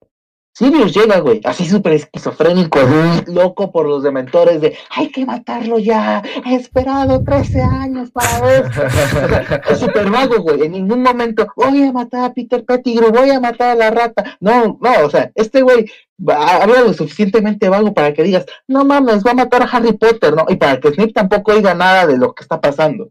[0.58, 2.80] Sirius llega, güey, así súper esquizofrénico,
[3.28, 8.64] loco por los dementores de hay que matarlo ya, he esperado 13 años para ver.
[9.70, 10.62] Es súper vago, güey.
[10.64, 14.36] En ningún momento voy a matar a Peter Pettigrew, voy a matar a la rata.
[14.40, 15.88] No, no, o sea, este güey
[16.26, 20.34] habla lo suficientemente vago para que digas, no mames, va a matar a Harry Potter,
[20.34, 20.44] ¿no?
[20.48, 23.10] Y para que Snape tampoco oiga nada de lo que está pasando.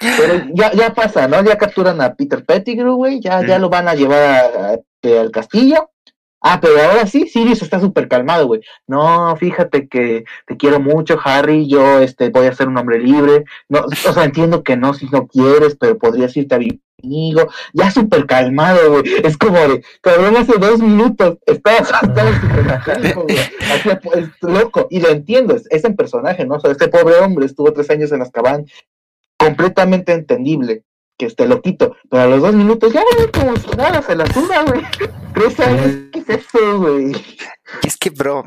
[0.00, 1.40] Pero ya, ya pasa, ¿no?
[1.44, 3.60] Ya capturan a Peter Pettigrew, güey, ya, ya Mm.
[3.60, 5.90] lo van a llevar a- a- al castillo.
[6.42, 8.60] Ah, pero ahora sí, Sirius está súper calmado, güey.
[8.88, 11.68] No, fíjate que te quiero mucho, Harry.
[11.68, 13.44] Yo este, voy a ser un hombre libre.
[13.68, 17.48] No, o sea, entiendo que no si no quieres, pero podrías irte a vivir conmigo.
[17.72, 19.04] Ya súper calmado, güey.
[19.22, 22.24] Es como de, cabrón, hace dos minutos estabas súper
[22.76, 23.38] histérico, güey.
[23.38, 24.88] Así, pues, loco.
[24.90, 26.56] Y lo entiendo, es, es en personaje, ¿no?
[26.56, 28.66] O sea, este pobre hombre estuvo tres años en Azkaban.
[29.38, 30.84] Completamente entendible
[31.22, 31.96] que esté loquito.
[32.10, 34.82] Pero a los dos minutos ya, güey, como si nada, se la suda, güey.
[35.34, 37.12] Tres años, ¿qué es eso, güey?
[37.84, 38.42] Es que, bro.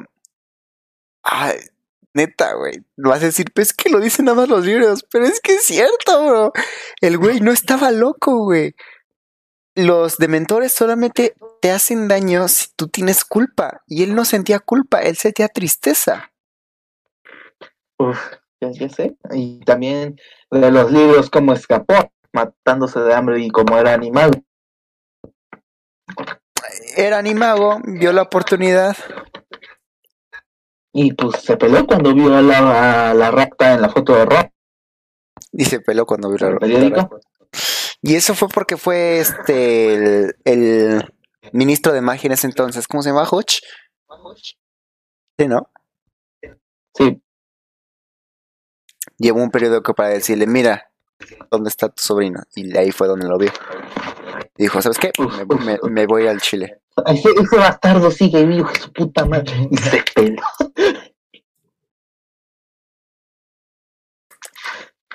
[1.24, 1.56] Ay,
[2.14, 2.84] neta, güey.
[2.98, 5.06] Lo vas a decir, pues es que lo dicen nada más los libros.
[5.10, 6.52] Pero es que es cierto, bro.
[7.00, 8.76] El güey no estaba loco, güey.
[9.74, 13.84] Los dementores solamente te hacen daño si tú tienes culpa.
[13.88, 16.34] Y él no sentía culpa, él sentía tristeza.
[17.98, 18.20] Uf,
[18.60, 19.16] ya, ya sé.
[19.32, 20.18] Y también
[20.52, 24.34] de los libros, cómo escapó, matándose de hambre y cómo era animado.
[26.96, 28.96] Era animago, vio la oportunidad.
[30.94, 34.26] Y pues se peleó cuando vio a la, a la rata en la foto de
[34.26, 34.50] Ron.
[35.52, 37.20] Y se peló cuando vio ¿El la- periódico?
[38.02, 41.14] Y eso fue porque fue este el, el
[41.54, 42.88] ministro de magia en ese entonces.
[42.88, 43.28] ¿Cómo se llama?
[43.30, 43.62] Hodge.
[45.38, 45.70] Sí, ¿no?
[46.94, 47.22] Sí.
[49.18, 50.92] Llevó un periódico para decirle, mira,
[51.52, 52.42] ¿dónde está tu sobrino?
[52.56, 53.52] Y ahí fue donde lo vio.
[54.58, 55.12] Dijo, ¿sabes qué?
[55.20, 56.80] Me, me- me voy al Chile.
[57.08, 59.52] Ese, ese bastardo sigue vivo, su puta madre.
[59.72, 60.42] Y se peló.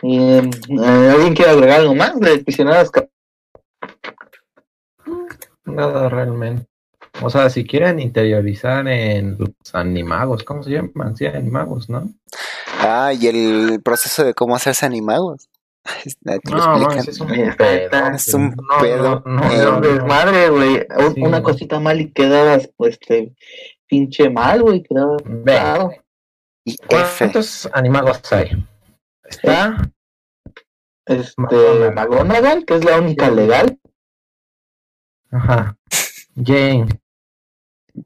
[0.02, 2.90] Eh, eh, ¿Alguien quiere agregar algo más de prisioneros?
[5.66, 6.66] Nada realmente.
[7.22, 11.16] O sea, si quieren interiorizar en los animagos, ¿cómo se llaman?
[11.16, 12.08] Sí, animagos, ¿no?
[12.78, 15.49] Ah, y el proceso de cómo hacerse animagos.
[16.44, 18.10] No, mames, es un pedo.
[18.14, 19.22] es un No, pedo.
[19.24, 19.80] no, no, Eh, no, no.
[19.80, 20.86] desmadre, güey.
[20.96, 22.98] Un- Sí, Una cosita mal y quedabas, pues,
[23.86, 24.82] pinche mal, güey.
[24.82, 25.96] Quedabas.
[26.64, 26.84] Y F.
[27.18, 28.66] ¿cuántos animagos hay?
[29.24, 29.90] Está
[31.06, 31.32] Este,
[31.94, 32.64] McGonagall.
[32.66, 33.78] Que es la única legal.
[35.32, 35.76] Ajá.
[36.36, 36.92] James.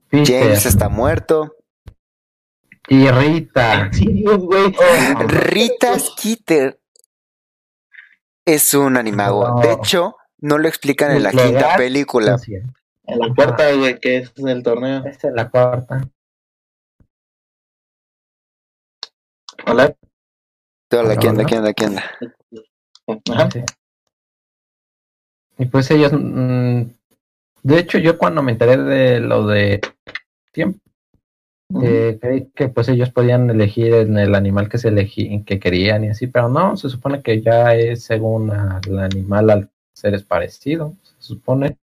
[0.09, 0.43] Peter.
[0.45, 1.57] James está muerto.
[2.89, 3.91] Y Rita.
[3.93, 4.75] Sirius, güey.
[4.79, 6.79] Oh, Rita Skeeter
[8.45, 9.49] es un animago.
[9.49, 9.61] No.
[9.61, 11.47] De hecho, no lo explican en la Legal.
[11.49, 12.39] quinta película.
[12.39, 15.05] Sí, En la cuarta, güey, que es el torneo.
[15.05, 16.09] Esta es la cuarta.
[19.67, 19.95] Hola.
[20.93, 21.45] Hola, ¿quién anda?
[21.45, 21.73] ¿Quién anda?
[21.73, 22.11] ¿Quién anda?
[23.33, 23.51] Ajá.
[23.51, 23.63] Sí.
[25.59, 26.83] Y pues ellos, mm,
[27.63, 29.81] de hecho, yo cuando me enteré de lo de
[30.53, 30.79] tiempo,
[31.83, 36.05] eh, creí que pues ellos podían elegir en el animal que se elegí, que querían
[36.05, 40.23] y así, pero no, se supone que ya es según al animal al ser es
[40.25, 41.79] parecido, se supone,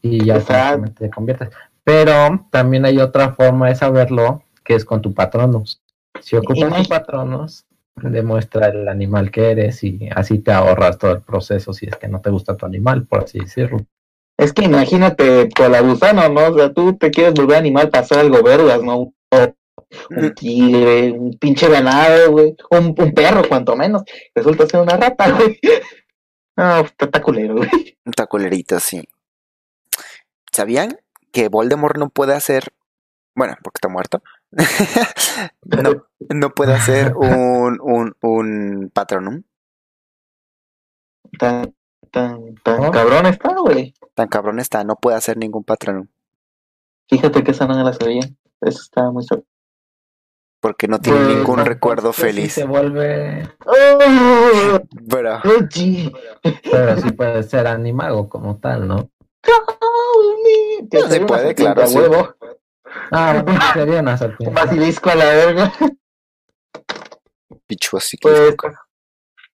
[0.00, 1.50] y ya te conviertes.
[1.84, 5.80] Pero también hay otra forma de saberlo, que es con tu patronus.
[6.20, 7.64] Si ocupas tu patronus,
[7.96, 12.08] demuestra el animal que eres y así te ahorras todo el proceso si es que
[12.08, 13.78] no te gusta tu animal, por así decirlo.
[14.42, 16.48] Es que imagínate con la gusano, ¿no?
[16.48, 19.12] O sea, tú te quieres volver animal para hacer algo vergas, ¿no?
[20.10, 22.56] Un, tigre, un pinche ganado, güey.
[22.70, 24.02] Un, un perro, cuanto menos.
[24.34, 25.60] Resulta ser una rata, güey.
[26.56, 27.96] No, está culero, güey.
[28.04, 29.02] Está culerito, sí.
[30.50, 30.98] ¿Sabían
[31.30, 32.72] que Voldemort no puede hacer.
[33.34, 34.22] Bueno, porque está muerto.
[35.62, 39.42] no, no puede hacer un, un, un patronum.
[42.12, 43.94] Tan, tan, cabrón está, güey.
[44.14, 46.06] Tan cabrón está, no puede hacer ningún patronum.
[47.08, 48.22] Fíjate que esa no me la sabía.
[48.60, 49.42] Eso está muy suave.
[50.60, 52.52] Porque no tiene Pues, ningún no, recuerdo Pues sí feliz.
[52.52, 54.80] se vuelve, ¡Oh!
[55.08, 55.40] Pero,
[56.70, 59.10] pero sí puede ser animago como tal, ¿no?
[59.42, 61.98] Que No, una puede, claro, a sí.
[61.98, 62.36] huevo.
[63.10, 63.42] Ah,
[63.74, 64.54] sería una Un serpiente.
[64.54, 65.72] basilisco a la verga.
[67.66, 68.28] pichu así que.
[68.28, 68.54] Pues,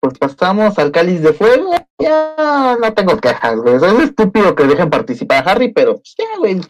[0.09, 1.71] pues pasamos al cáliz de fuego.
[1.99, 3.75] Ya no tengo quejas, güey.
[3.75, 6.61] Es estúpido que dejen participar a Harry, pero pues, ya, güey.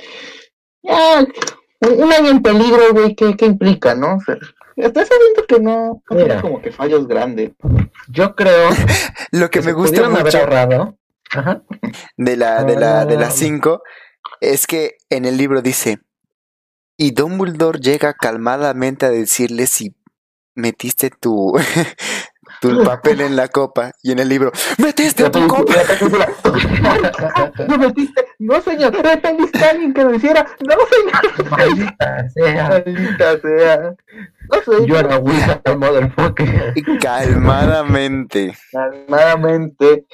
[0.83, 1.25] Ya,
[1.81, 4.15] un, un año en peligro, güey, ¿qué, qué implica, no?
[4.15, 4.35] O sea,
[4.77, 6.39] momento que no, Mira.
[6.41, 7.51] como que fallos grandes.
[8.09, 8.69] Yo creo
[9.31, 10.97] Lo que que me se gusta mucho ahorrado.
[11.31, 11.61] Ajá.
[12.15, 13.19] de la de la de Ah.
[13.19, 13.81] las 5
[14.39, 15.99] es que en el libro dice
[16.95, 19.95] y Dumbledore llega calmadamente a decirle si
[20.55, 21.53] metiste tu
[22.61, 27.77] tu papel en la copa y en el libro metiste Ya tu copa la- ¿No
[27.77, 28.25] metiste?
[28.39, 28.93] No, señor.
[29.05, 30.45] ¿Entendiste a alguien que lo hiciera?
[30.59, 31.49] No, señor.
[31.51, 32.69] Maldita sea.
[32.69, 33.95] Maldita sea.
[34.49, 34.85] No sé.
[34.87, 36.73] Yo era William Motherfucker.
[36.75, 40.05] Y calmadamente calmadamente.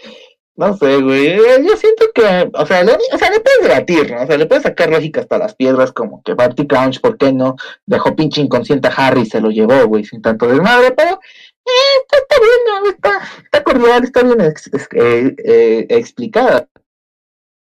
[0.55, 1.27] No sé, güey.
[1.29, 4.21] eh, Yo siento que, o sea, le, o sea, le puedes debatir, ¿no?
[4.21, 7.33] O sea, le puedes sacar lógica hasta las piedras, como que Barty Crouch, ¿por qué
[7.33, 7.55] no?
[7.87, 11.19] Dejó pinche inconsciente a Harry y se lo llevó, güey, sin tanto desmadre, pero
[11.65, 12.89] eh, está, está bien, ¿no?
[12.89, 16.67] está, está cordial, está bien ex- ex- eh, eh, explicada.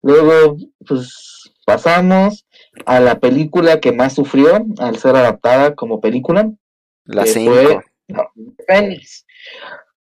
[0.04, 0.58] Luego,
[0.88, 2.46] pues, pasamos
[2.86, 6.52] a la película que más sufrió al ser adaptada como película,
[7.06, 7.80] la que 5 fue
[8.10, 8.24] no,
[8.68, 9.26] Fénix.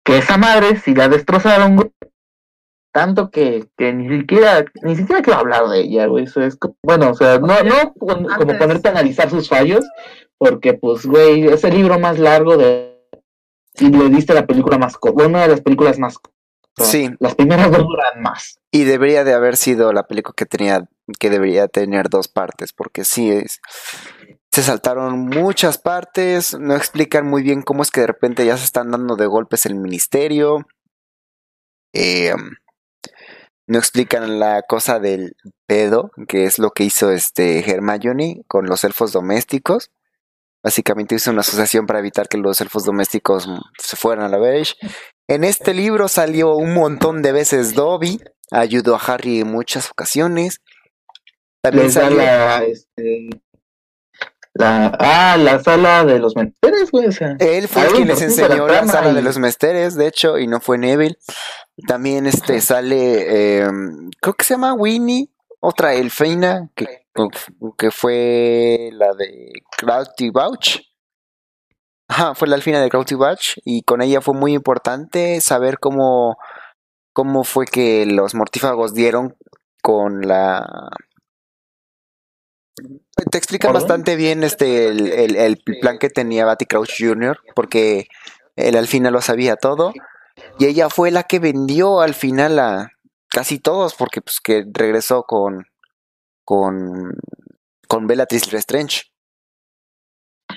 [0.05, 1.91] Que esa madre, si la destrozaron, güey,
[2.93, 6.25] tanto que, que ni siquiera, ni siquiera quiero hablar de ella, güey.
[6.25, 9.85] Eso es bueno, o sea, no, no como antes- ponerte a analizar sus fallos,
[10.39, 12.96] porque pues, güey, es el libro más largo de.
[13.81, 16.37] Y le diste la película más corta, una de las películas más cortas.
[16.79, 17.09] Sí.
[17.21, 18.59] Las primeras dos duran más.
[18.71, 23.05] y debería de haber sido la película que tenía que debería tener dos partes porque
[23.05, 23.61] sí es
[24.57, 28.65] se saltaron muchas partes, no explican muy bien cómo es que de repente ya se
[28.65, 30.67] están dando de golpes el ministerio.
[31.93, 32.33] Eh,
[33.67, 38.83] no explican la cosa del pedo, que es lo que hizo este Hermione con los
[38.85, 39.91] elfos domésticos.
[40.67, 43.49] Básicamente hizo una asociación para evitar que los elfos domésticos
[43.79, 44.75] se fueran a la beige.
[45.29, 50.61] En este libro salió un montón de veces Dobby, ayudó a Harry en muchas ocasiones.
[51.63, 53.29] También Les salió, la, este,
[54.55, 57.37] la, ah, la sala de los menesteres, güey, o sea.
[57.39, 60.61] Él fue quien les la enseñó la sala de los mesteres, de hecho, y no
[60.61, 61.17] fue Neville.
[61.87, 63.69] También este sale, eh,
[64.21, 67.06] creo que se llama Winnie, otra elfeina, que,
[67.79, 70.81] que fue la de Crafty Bouch.
[72.09, 76.37] Ajá, fue la elfina de Crafty Bouch, y con ella fue muy importante saber cómo,
[77.13, 79.37] cómo fue que los mortífagos dieron
[79.83, 80.89] con la...
[83.31, 83.83] Te explican ¿Orden?
[83.83, 87.39] bastante bien este el, el- el plan que tenía Batty Crouch Jr.
[87.55, 88.07] porque
[88.57, 89.93] él al final lo sabía todo
[90.59, 92.91] y ella fue la que vendió al final a
[93.31, 95.65] casi todos porque pues que regresó con
[96.47, 97.13] con
[97.87, 99.03] con Bellatrix Lestrange.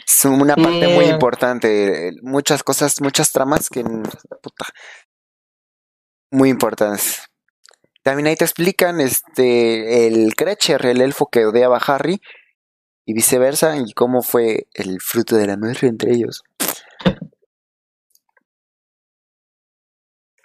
[0.08, 4.66] Es una parte muy importante, muchas cosas, muchas tramas que puta,
[6.32, 7.24] muy importantes.
[8.04, 12.22] También ahí te explican este el Crecher, el elfo que odiaba a Harry
[13.06, 16.44] y viceversa y cómo fue el fruto del amor entre ellos.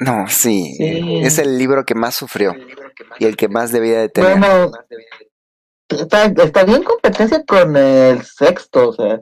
[0.00, 1.20] No, sí, Sí.
[1.22, 2.54] es el libro que más sufrió
[3.18, 4.38] y el que más debía de tener.
[4.38, 4.72] Bueno,
[6.00, 9.20] está, está bien competencia con el sexto, o sea,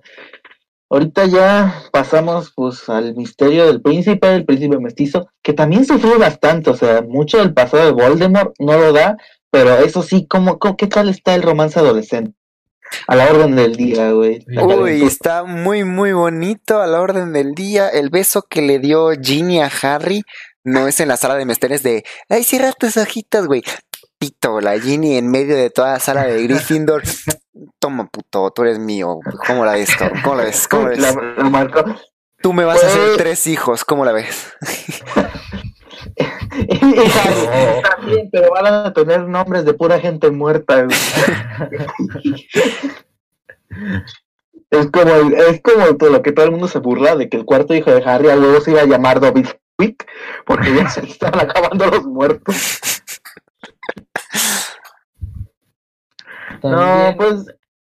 [0.90, 6.70] ahorita ya pasamos pues al misterio del príncipe, el príncipe mestizo, que también sufrió bastante,
[6.70, 9.16] o sea, mucho del pasado de Voldemort no lo da,
[9.50, 12.34] pero eso sí, ¿cómo, cómo- qué tal está el romance adolescente?
[13.06, 14.44] A la orden del día, güey.
[14.82, 17.88] Uy, está muy muy bonito a la orden del día.
[17.88, 20.24] El beso que le dio Ginny a Harry
[20.62, 23.62] no es en la sala de mesteres de, ay, cierra tus ojitos, güey.
[24.22, 27.02] Pito, la Ginny en medio de toda la sala de Gryffindor.
[27.80, 29.18] Toma, puto, tú eres mío.
[29.48, 29.96] ¿Cómo la ves?
[29.96, 30.20] cabrón?
[30.22, 30.68] ¿Cómo la ves?
[30.68, 30.98] ¿Cómo la ves?
[31.00, 31.12] La-
[31.42, 31.84] la marcó.
[32.40, 33.84] Tú me vas a hacer Pues- tres hijos.
[33.84, 34.52] ¿Cómo la ves?
[37.96, 40.84] también, pero van a tener nombres de pura gente muerta.
[40.84, 40.96] güey.
[44.70, 47.44] es como es como todo lo que todo el mundo se burla de que el
[47.44, 49.48] cuarto hijo de Harry a luego se iba a llamar Dobby
[49.78, 50.06] Quick
[50.46, 53.01] porque ya se le estaban acabando los muertos.
[56.62, 57.46] No, pues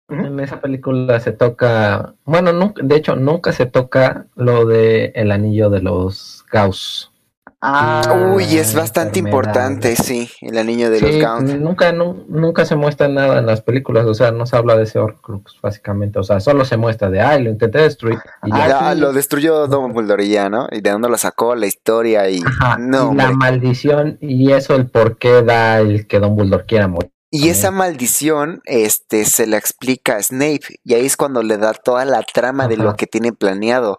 [0.08, 5.30] en esa película se toca, bueno, nunca, de hecho nunca se toca lo de el
[5.32, 7.12] anillo de los Gauss.
[7.60, 11.48] Ah, Uy, es bastante importante, sí, el anillo de los Gaunt.
[11.60, 14.84] nunca, nu- nunca se muestra nada en las películas, o sea, no se habla de
[14.84, 18.18] ese Horcrux, básicamente, o sea, solo se muestra de, ay, lo intenté destruir.
[18.44, 18.50] Y.
[18.52, 20.68] Ah, Ah, lo destruyó Dumbledore y ya, ¿no?
[20.70, 22.40] Y de dónde lo sacó, la historia y...
[22.46, 26.86] Ajá, no, y la maldición y eso el por qué da el que Dumbledore quiera
[26.88, 27.10] morir.
[27.30, 31.74] Y esa maldición, este, se la explica a Snape, y ahí es cuando le da
[31.74, 33.98] toda la trama de lo que tiene planeado.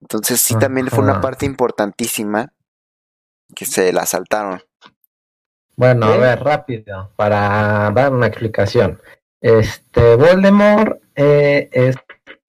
[0.00, 2.53] Entonces sí, también fue una parte importantísima
[3.54, 4.60] que se la saltaron.
[5.76, 6.18] Bueno, a ¿Eh?
[6.18, 9.00] ver, rápido, para dar una explicación.
[9.40, 11.96] Este, Voldemort eh, es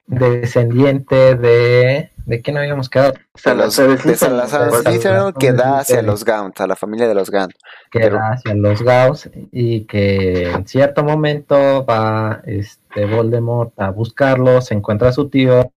[0.06, 2.12] descendiente de...
[2.26, 3.12] ¿De quién habíamos quedado?
[3.14, 3.20] De
[3.56, 4.16] los Salazar de.
[4.16, 7.54] Salazar Salazar Slytherin que da hacia los Gaunt, a la familia de los Gaunt.
[7.92, 13.92] que Pero- era hacia los Gauss y que en cierto momento va este Voldemort a
[13.92, 15.72] buscarlo, se encuentra a su tío,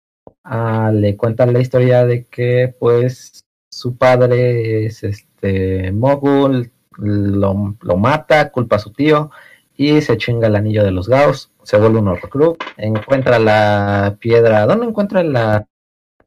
[0.44, 3.45] ah, le cuenta la historia de que pues
[3.76, 9.32] su padre es este Mogul, lo, lo mata, culpa a su tío
[9.76, 14.66] y se chinga el anillo de los Gauss, se vuelve un Horcrux, encuentra la piedra,
[14.66, 15.68] ¿dónde encuentra la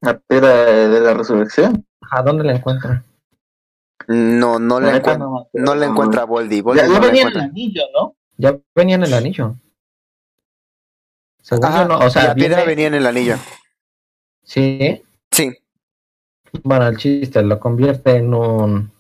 [0.02, 1.86] La piedra de la resurrección.
[2.10, 3.02] ¿A dónde la encuentra?
[4.08, 6.60] No, no la, La neta encuent- no no la encuentra Voldy.
[6.60, 7.42] Voldy Ya, no ya venía en el encuentra.
[7.50, 8.14] anillo, ¿no?
[8.36, 9.54] Ya venía en el anillo.
[11.42, 13.36] Según Ajá, yo no, o sea, la piedra viene- venía en el anillo.
[14.44, 15.52] Sí, Sí,
[16.62, 18.90] bueno, el chiste lo convierte en un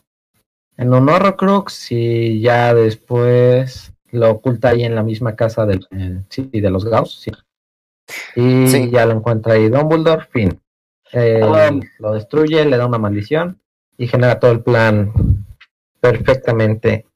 [0.76, 6.22] en un Horrocrux y ya después lo oculta ahí en la misma casa del, eh,
[6.28, 7.32] sí, de los Gauss, sí.
[8.36, 8.90] Y Sí.
[8.90, 10.60] ya lo encuentra ahí Dumbledore, fin.
[11.12, 11.70] Eh, Ah.
[11.98, 13.58] lo destruye, le da una maldición
[13.96, 15.12] y genera todo el plan
[16.00, 17.06] perfectamente.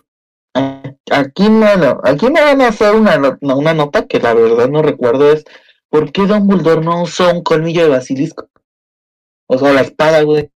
[1.11, 4.35] Aquí me, lo- aquí me van a hacer una, no- no, una nota que la
[4.35, 5.45] verdad no recuerdo es
[5.89, 8.49] ¿por qué Dumbledore no usó un colmillo de basilisco?
[9.53, 10.51] O sea, la espada, güey.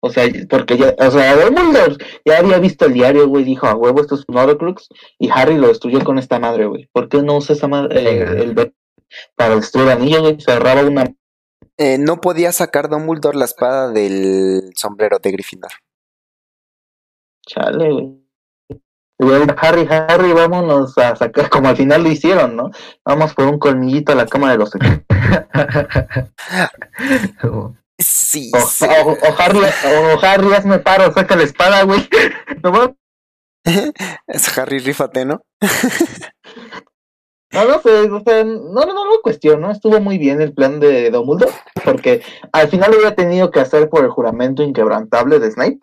[0.00, 3.74] O sea, porque ya, o sea, Dumbledore ya había visto el diario, güey, dijo, a
[3.74, 6.90] huevo, esto es un Horcrux, y Harry lo destruyó con esta madre, güey.
[6.92, 8.74] ¿Por qué no usa esa madre, eh, el
[9.34, 10.38] para destruir el anillo, güey?
[10.40, 11.10] Se agarraba una...
[11.78, 15.72] Eh, no podía sacar Dumbledore la espada del sombrero de Gryffindor.
[17.46, 18.20] Chale, güey.
[19.56, 22.70] Harry, Harry, vámonos a sacar, como al final lo hicieron, ¿no?
[23.06, 24.70] Vamos por un colmillito a la cama de los.
[27.98, 28.84] Sí, O, sí.
[28.84, 32.00] o- o Harry, o Harry, hazme paro, saca la espada, güey.
[32.62, 32.96] No.
[34.26, 35.42] Es Harry Rífate, ¿no?
[37.52, 40.80] no, no sé, o sea, no, no, no lo cuestiono, estuvo muy bien el plan
[40.80, 41.52] de Dumbledore,
[41.84, 42.22] porque
[42.52, 45.78] al final lo hubiera tenido que hacer por el juramento inquebrantable de Snape,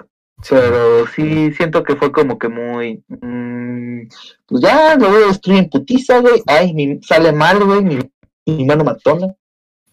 [0.50, 4.02] pero sí siento que fue como que muy, mm,
[4.48, 8.00] pues ya lo voy a destruir en putiza, güey, ay, mi- sale mal, güey, mi,
[8.48, 9.28] mi mano matona.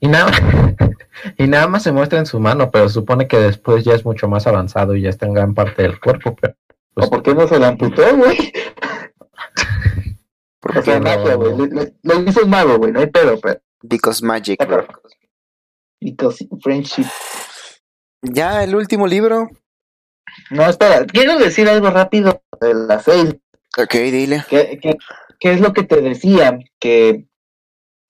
[0.01, 0.31] Y nada,
[1.39, 4.29] y nada más se muestra en su mano, pero supone que después ya es mucho
[4.29, 6.37] más avanzado y ya está en gran parte del cuerpo.
[6.41, 6.55] Pero,
[6.95, 8.53] pues, ¿O por qué no se la amputó, güey?
[10.77, 13.61] O sea, no- magia, güey, le- lo hizo un mago, güey, no hay pedo, pero...
[13.81, 14.87] Because Magic, bro.
[16.01, 17.07] Because friendship.
[18.23, 19.49] Ya, el último libro.
[20.51, 23.37] No, espera, quiero decir algo rápido de las seis.
[23.79, 24.45] Ok, dile.
[24.51, 24.97] ¿Qué, qué,
[25.39, 26.59] qué es lo que te decía?
[26.81, 27.28] Que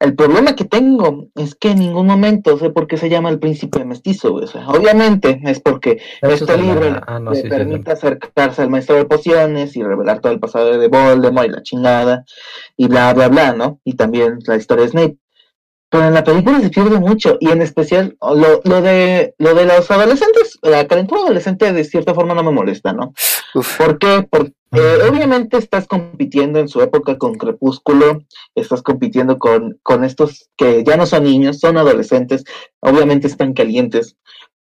[0.00, 3.38] el problema que tengo es que en ningún momento sé por qué se llama el
[3.40, 4.30] príncipe mestizo.
[4.32, 4.44] güey.
[4.44, 7.90] O sea, obviamente es porque Eso este la- libro ah, no, le sí, sí, permite
[7.92, 12.24] acercarse al maestro de pociones y revelar todo el pasado de Voldemort y la chingada
[12.76, 13.80] y bla, bla, bla, ¿no?
[13.84, 15.16] Y también la historia de Snape.
[15.90, 19.64] Pero en la película se pierde mucho y en especial lo, lo de lo de
[19.64, 23.14] los adolescentes, la calentura adolescente de cierta forma no me molesta, ¿no?
[23.54, 23.78] Uf.
[23.78, 24.26] ¿Por qué?
[24.28, 24.52] Porque
[25.08, 28.22] obviamente estás compitiendo en su época con Crepúsculo,
[28.54, 32.44] estás compitiendo con, con estos que ya no son niños, son adolescentes,
[32.80, 34.16] obviamente están calientes.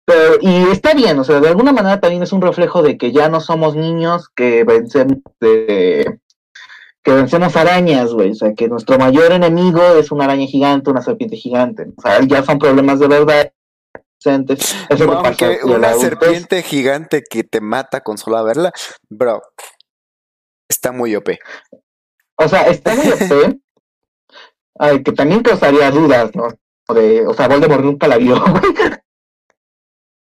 [0.05, 3.11] Pero, y está bien, o sea, de alguna manera también es un reflejo de que
[3.11, 6.19] ya no somos niños que vencemos de,
[7.07, 8.31] que vencemos arañas, güey.
[8.31, 11.85] O sea, que nuestro mayor enemigo es una araña gigante, una serpiente gigante.
[11.95, 13.53] O sea, ya son problemas de verdad.
[14.89, 18.73] Eso la una serpiente gigante que te mata con solo verla,
[19.07, 19.41] bro,
[20.67, 21.29] está muy OP.
[22.35, 23.57] O sea, está muy OP.
[24.79, 26.49] Ay, que también causaría dudas, ¿no?
[26.93, 28.73] De, o sea, Voldemort nunca la vio, güey.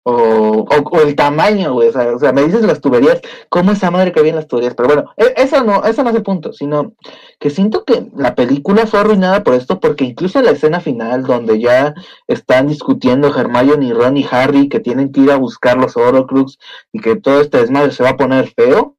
[0.03, 1.89] O, o, o el tamaño, güey.
[1.89, 4.75] O sea, o sea, me dices las tuberías, cómo esa madre cabía en las tuberías.
[4.75, 6.95] Pero bueno, e- eso no, eso no es el punto, sino
[7.39, 11.61] que siento que la película fue arruinada por esto, porque incluso la escena final, donde
[11.61, 11.95] ya
[12.27, 16.59] están discutiendo Hermione, Ron y Harry, que tienen que ir a buscar los Horcrux
[16.93, 18.97] y que todo este desmadre se va a poner feo.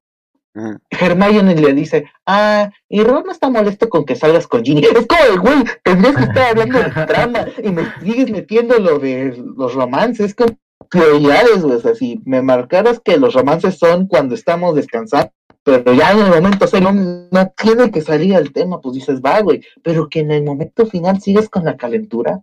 [0.90, 4.82] Hermione le dice, ah, y Ron no está molesto con que salgas con Ginny.
[4.82, 9.00] Es como de, güey, tendrías que estar hablando de trama y me sigues metiendo lo
[9.00, 10.28] de los romances.
[10.28, 10.58] Es como
[10.90, 11.76] prioridades, güey.
[11.76, 15.32] O sea, si me marcaras que los romances son cuando estamos descansando,
[15.64, 18.96] pero ya en el momento, o sea, no, no tiene que salir al tema, pues
[18.96, 19.64] dices, va, güey.
[19.84, 22.42] Pero que en el momento final sigues con la calentura.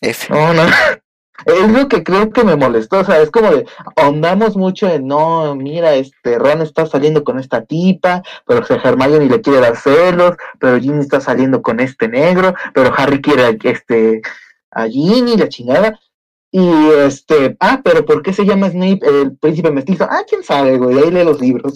[0.00, 0.32] F.
[0.32, 0.62] No, no.
[1.46, 3.66] Es lo que creo que me molestó, o sea, es como de,
[3.96, 8.76] ahondamos mucho en, no, mira, este, Ron está saliendo con esta tipa, pero o sea,
[8.76, 13.44] Hermione le quiere dar celos, pero Ginny está saliendo con este negro, pero Harry quiere,
[13.44, 14.22] a- este,
[14.70, 15.98] a Ginny, la chingada,
[16.50, 16.68] y
[17.06, 20.06] este, ah, pero ¿por qué se llama Snape el príncipe mestizo?
[20.10, 21.74] Ah, quién sabe, güey, ahí lee los libros.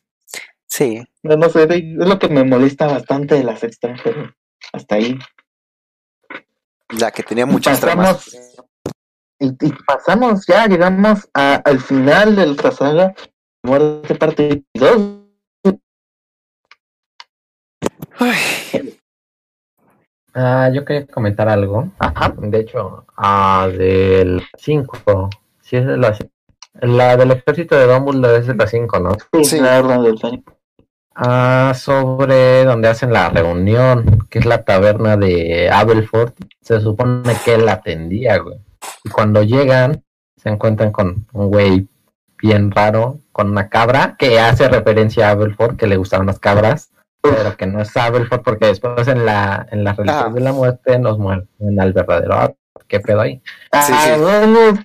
[0.71, 1.01] Sí.
[1.23, 4.33] No, no sé, es lo que me molesta bastante de la sexta, pero
[4.71, 5.17] hasta ahí.
[6.89, 8.29] La que tenía muchas tramas.
[9.39, 13.13] Y, y pasamos ya, llegamos a- al final de nuestra saga,
[13.63, 14.97] muerte parte 2.
[18.19, 18.95] Uy,
[20.33, 21.89] Ah, yo quería comentar algo.
[21.97, 22.33] Ajá.
[22.37, 25.29] De hecho, ah, del 5.
[25.61, 26.15] Sí, es de la,
[26.81, 29.11] la del ejército de Dumbledore es de la 5, ¿no?
[29.33, 29.59] Sí, Sí.
[29.59, 30.43] la orden del.
[31.15, 36.31] Ah, sobre donde hacen la reunión, que es la taberna de Abelford.
[36.61, 38.59] Se supone que él la atendía, güey.
[39.03, 40.03] Y cuando llegan,
[40.37, 41.87] se encuentran con un güey
[42.41, 46.91] bien raro, con una cabra, que hace referencia a Abelford, que le gustaban las cabras,
[47.21, 50.29] pero que no es Abelford, porque después en la en las reliquias Ah.
[50.33, 51.47] de la muerte nos mueren
[51.79, 52.55] al verdadero.
[52.87, 53.35] ¿Qué pedo ahí?
[53.35, 54.21] Sí, Ah, sí.
[54.21, 54.79] bueno, es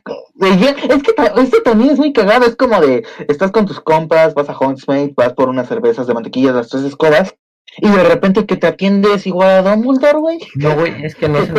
[0.75, 3.81] que- es que ta- esto también es muy cagado, es como de, estás con tus
[3.81, 7.35] compas, vas a Huntsmate, vas por unas cervezas de mantequilla, las tres escobas,
[7.79, 10.39] y de repente que te atiendes igual a Dumbledore, güey.
[10.55, 11.55] No, güey, es que no ¿Qué hacen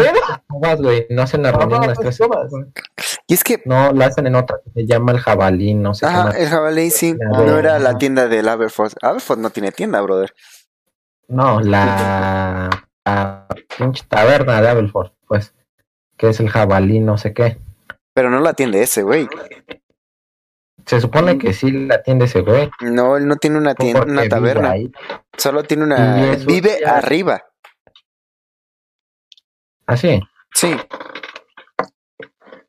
[0.61, 1.05] las güey.
[1.09, 2.51] No hacen la No, reunión no, las tres escobas.
[3.27, 6.05] Y es que, No, la hacen en otra que se llama el jabalí, no sé
[6.05, 6.35] qué ajá, más.
[6.37, 8.93] el jabalí sí, La no de- era la tienda del Aberforth.
[9.01, 10.33] Aberforth no tiene tienda, brother.
[11.27, 12.69] No, la,
[13.03, 13.47] la
[13.77, 15.53] pinche taberna de Abelford, pues,
[16.17, 17.57] que es el jabalí, no sé qué.
[18.13, 19.27] Pero no la atiende ese, güey.
[20.85, 22.69] Se supone que sí la atiende ese güey.
[22.81, 24.75] No, él no tiene una tienda, porque una taberna.
[25.37, 26.35] Solo tiene una.
[26.45, 27.43] Vive ya- arriba.
[29.87, 30.19] Así.
[30.53, 30.75] Sí.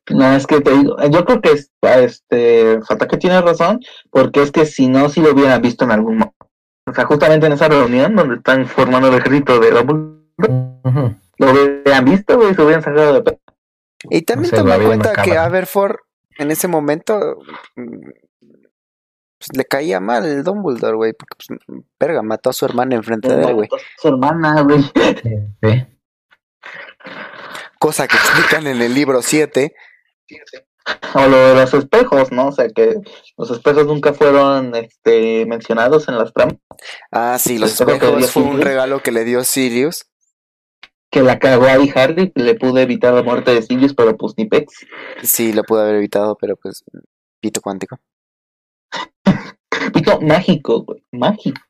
[0.09, 4.51] No, es que te digo, yo creo que es- este Fatake tiene razón, porque es
[4.51, 6.49] que si no, si lo hubieran visto en algún momento.
[6.89, 12.05] O sea, justamente en esa reunión donde están formando el ejército de Dumbledore, lo hubieran
[12.05, 13.39] visto, güey, se hubieran sacado de
[14.09, 15.43] Y también se toma en cuenta que macabra.
[16.37, 17.37] En ese momento
[17.75, 18.09] mm,
[19.37, 21.59] pues, le caía mal el Dumbledore, güey, porque pues,
[21.99, 23.69] verga, mató a su hermana enfrente de él, güey.
[23.97, 24.81] Su hermana, güey.
[24.83, 25.85] Sí.
[27.79, 29.73] Cosa que explican en el libro 7.
[31.13, 32.47] O lo de los espejos, ¿no?
[32.47, 32.95] O sea, que
[33.37, 36.55] los espejos nunca fueron este, mencionados en las tramas.
[37.11, 40.05] Ah, sí, los espejos fue un regalo que le dio Sirius.
[41.09, 44.33] Que la cagó ahí Harry, que le pude evitar la muerte de Sirius, pero pues
[44.37, 44.85] ni pex.
[45.23, 46.83] Sí, lo pudo haber evitado, pero pues
[47.39, 47.97] pito cuántico.
[49.93, 51.03] Pito mágico, güey.
[51.11, 51.61] Mágico.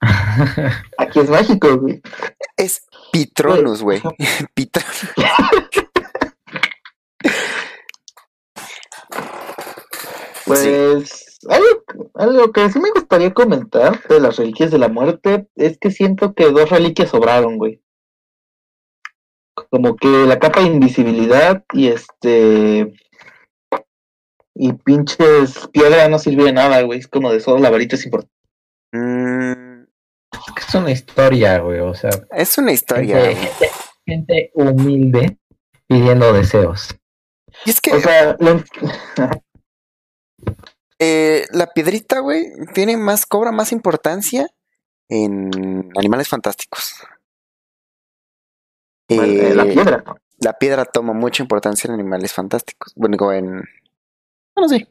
[0.98, 2.02] Aquí es mágico, güey.
[2.56, 4.02] Es Pitronus, güey.
[4.54, 5.14] Pitronus.
[10.46, 15.78] Pues algo, algo que sí me gustaría comentar de las reliquias de la muerte es
[15.78, 17.82] que siento que dos reliquias sobraron, güey.
[19.72, 22.94] Como que la capa de invisibilidad y este
[24.60, 27.00] y pinches piedra no sirvió de nada, güey.
[27.00, 28.34] Es como de solo la varita es importante.
[28.94, 29.84] Mm,
[30.32, 31.80] Es que es una historia, güey.
[31.80, 33.20] O sea, es una historia.
[33.36, 33.70] gente, gente-
[34.06, 35.38] gente humilde
[35.88, 36.96] pidiendo deseos.
[37.66, 38.64] Y es que O sea, lo-
[41.00, 44.48] eh, la piedrita, güey, tiene más, cobra más importancia
[45.10, 46.94] en animales fantásticos.
[49.10, 50.04] Eh, la Eh, piedra.
[50.40, 52.94] la piedra toma mucha importancia en animales fantásticos.
[52.96, 53.64] Bueno, digo, en.
[54.56, 54.88] Bueno, sí.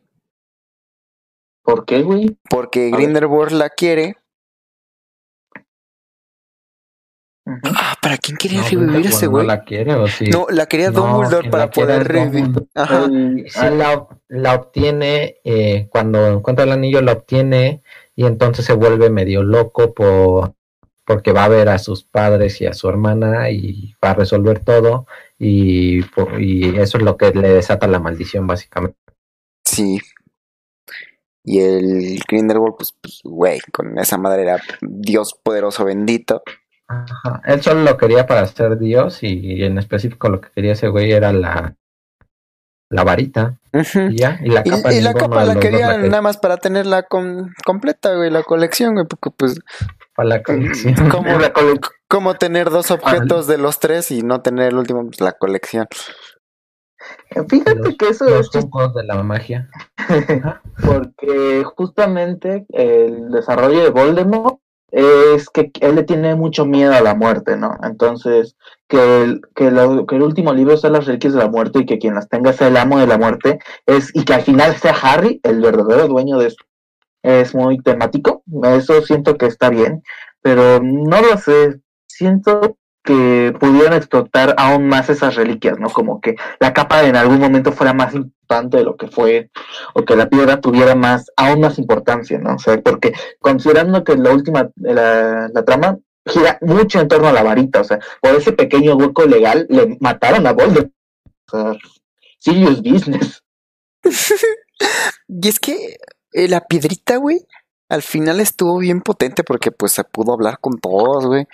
[1.62, 2.38] ¿Por qué, güey?
[2.48, 2.96] Porque A.
[2.96, 4.16] Grindelwald la quiere.
[7.62, 9.46] Ah, ¿para quién quería No, revivir Grindelwald ese no güey?
[9.46, 10.24] la quiere o sí.
[10.26, 12.50] No, la quería No, Dumbledore para poder revivir.
[12.74, 13.04] Ajá.
[13.04, 17.82] El- Sí, la, la obtiene eh, cuando encuentra el anillo, la obtiene
[18.16, 20.54] y entonces se vuelve medio loco por
[21.06, 24.60] porque va a ver a sus padres y a su hermana y va a resolver
[24.60, 25.06] todo
[25.38, 28.98] y, eso es lo que le desata la maldición básicamente.
[29.64, 30.00] Sí.
[31.44, 36.42] Y el Grindelwald, pues, pues, güey, con esa madre era Dios poderoso bendito.
[36.88, 37.40] Ajá.
[37.44, 41.12] Él solo lo quería para ser Dios y en específico lo que quería ese güey
[41.12, 41.76] era la,
[42.90, 44.10] la varita Ujú.
[44.10, 44.40] y ya.
[44.42, 46.56] Y la capa, y la capa de la los dos quería quería nada más para
[46.56, 49.60] tenerla con, completa, güey, la colección, güey, porque pues,
[50.16, 50.94] para la colección.
[51.10, 55.04] ¿cómo, La cole- cómo tener dos objetos de los tres y no tener el último,
[55.06, 55.86] pues la colección?
[57.48, 58.64] Fíjate Los- que eso Los es
[58.94, 59.68] de la magia.
[60.84, 64.58] porque justamente el desarrollo de Voldemort
[64.92, 67.76] es que él le tiene mucho miedo a la muerte, ¿no?
[67.82, 68.56] Entonces,
[68.88, 71.86] que el, que, lo- que el último libro sea las reliquias de la muerte y
[71.86, 74.74] que quien las tenga sea el amo de la muerte, es, y que al final
[74.76, 76.64] sea Harry, el verdadero dueño de esto,
[77.26, 78.42] es muy temático.
[78.62, 80.02] Eso siento que está bien,
[80.40, 81.80] pero no lo sé.
[82.06, 85.90] Siento que pudieron explotar aún más esas reliquias, ¿no?
[85.90, 89.50] Como que la capa en algún momento fuera más importante de lo que fue
[89.94, 92.54] o que la piedra tuviera más, aún más importancia, ¿no?
[92.54, 97.32] O sea, porque considerando que la última, la, la trama gira mucho en torno a
[97.32, 100.90] la varita, o sea, por ese pequeño hueco legal le mataron a Voldemort.
[101.52, 101.72] O sea,
[102.38, 103.42] serious business.
[105.28, 105.96] Y es que
[106.32, 107.46] eh, la piedrita, güey,
[107.88, 111.46] al final estuvo bien potente porque pues se pudo hablar con todos, güey.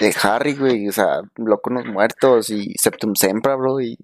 [0.00, 1.22] De Harry, güey, o sea,
[1.62, 3.96] con los muertos y Septum Sempra, bro, y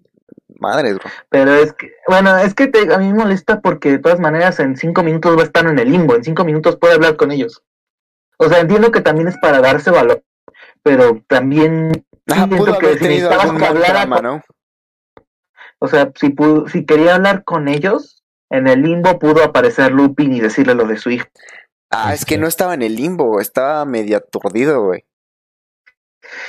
[0.59, 1.05] madre, bro.
[1.29, 4.59] Pero es que, bueno, es que te- a mí me molesta porque de todas maneras
[4.61, 7.31] en cinco minutos va a estar en el limbo, en cinco minutos puede hablar con
[7.31, 7.63] ellos.
[8.39, 10.25] O sea, entiendo que también es para darse valor,
[10.83, 14.43] pero también siento pudo que haber si tenido que drama, con- ¿no?
[15.79, 18.22] O sea, si, pudo, si quería hablar con ellos,
[18.53, 21.27] en el limbo pudo aparecer Lupin y decirle lo de su hijo.
[21.91, 25.05] Ah, es que no estaba en el limbo, estaba medio aturdido, güey.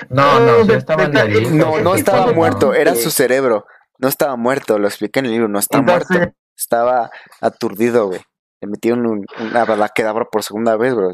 [0.09, 1.65] No, no, No, de- estaba en de- el limbo.
[1.77, 3.65] No, no estaba muerto, era su cerebro.
[3.97, 6.33] No estaba muerto, lo expliqué en el libro, no Entonces- muerto.
[6.57, 7.09] Estaba
[7.41, 8.21] aturdido, güey.
[8.61, 11.11] Le metieron un, una balaquedabra por segunda vez, bro.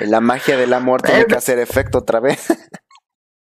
[0.00, 2.48] La magia del amor tiene que hacer efecto otra vez.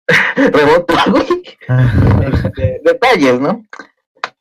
[0.36, 1.44] Rebota, güey.
[2.46, 3.64] Este, detalles, ¿no?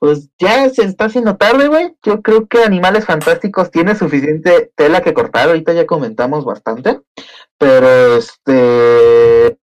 [0.04, 1.96] Pues ya se está haciendo tarde, güey.
[2.02, 5.48] Yo creo que Animales Fantásticos tiene suficiente tela que cortar.
[5.48, 7.00] Ahorita ya comentamos bastante.
[7.56, 9.58] Pero este.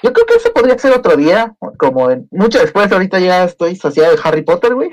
[0.00, 1.56] Yo creo que eso podría ser otro día.
[1.76, 4.92] Como en, mucho después, ahorita ya estoy saciado de Harry Potter, güey.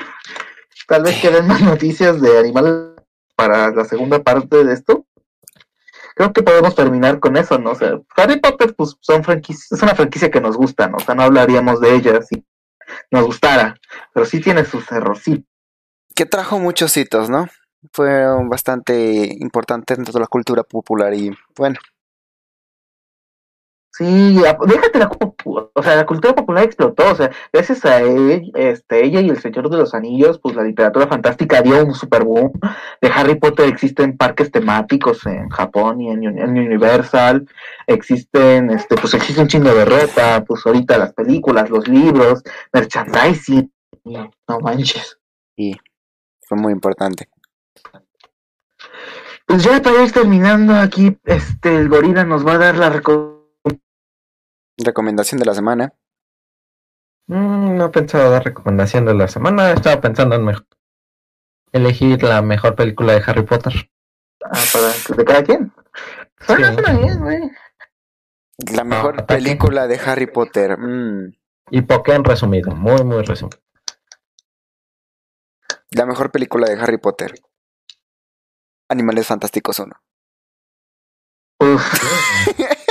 [0.87, 2.73] Tal vez queden más noticias de animales
[3.35, 5.05] para la segunda parte de esto.
[6.15, 7.73] Creo que podemos terminar con eso, ¿no?
[7.73, 10.97] O sea, Harry Potter, pues son franquicias, es una franquicia que nos gusta, ¿no?
[10.97, 12.43] O sea, no hablaríamos de ella si
[13.11, 13.75] nos gustara,
[14.13, 15.45] pero sí tiene sus errorcitos.
[16.15, 17.47] Que trajo muchos hitos, ¿no?
[17.93, 21.79] Fueron bastante importantes dentro de la cultura popular y bueno,
[23.93, 24.37] Sí,
[24.67, 25.11] déjate la,
[25.43, 29.37] o sea, la cultura popular explotó, o sea, gracias a él, este, ella y el
[29.41, 32.53] Señor de los Anillos, pues la literatura fantástica dio un super boom.
[33.01, 37.45] De Harry Potter existen parques temáticos en Japón y en, en Universal,
[37.85, 42.41] existen, este, pues existe un chingo de ropa, pues ahorita las películas, los libros,
[42.71, 43.71] merchandising,
[44.05, 45.19] no manches.
[45.57, 45.75] y
[46.47, 47.27] fue muy importante.
[49.45, 53.30] Pues ya para ir terminando aquí, este, el gorila nos va a dar la reco-
[54.83, 55.93] Recomendación de la semana.
[57.27, 59.71] Mm, no he pensado dar recomendación de la semana.
[59.71, 60.67] Estaba pensando en mejor-
[61.71, 63.73] elegir la mejor película de Harry Potter.
[64.43, 65.71] ah, para de cada quien.
[66.47, 66.53] Sí.
[68.75, 69.35] La mejor ataque.
[69.35, 70.77] película de Harry Potter.
[70.77, 71.33] mm,
[71.71, 73.59] Y Pokémon resumido, muy, muy resumido.
[75.91, 77.33] la mejor película de Harry Potter.
[78.89, 79.95] Animales Fantásticos 1.
[81.59, 81.83] Uf.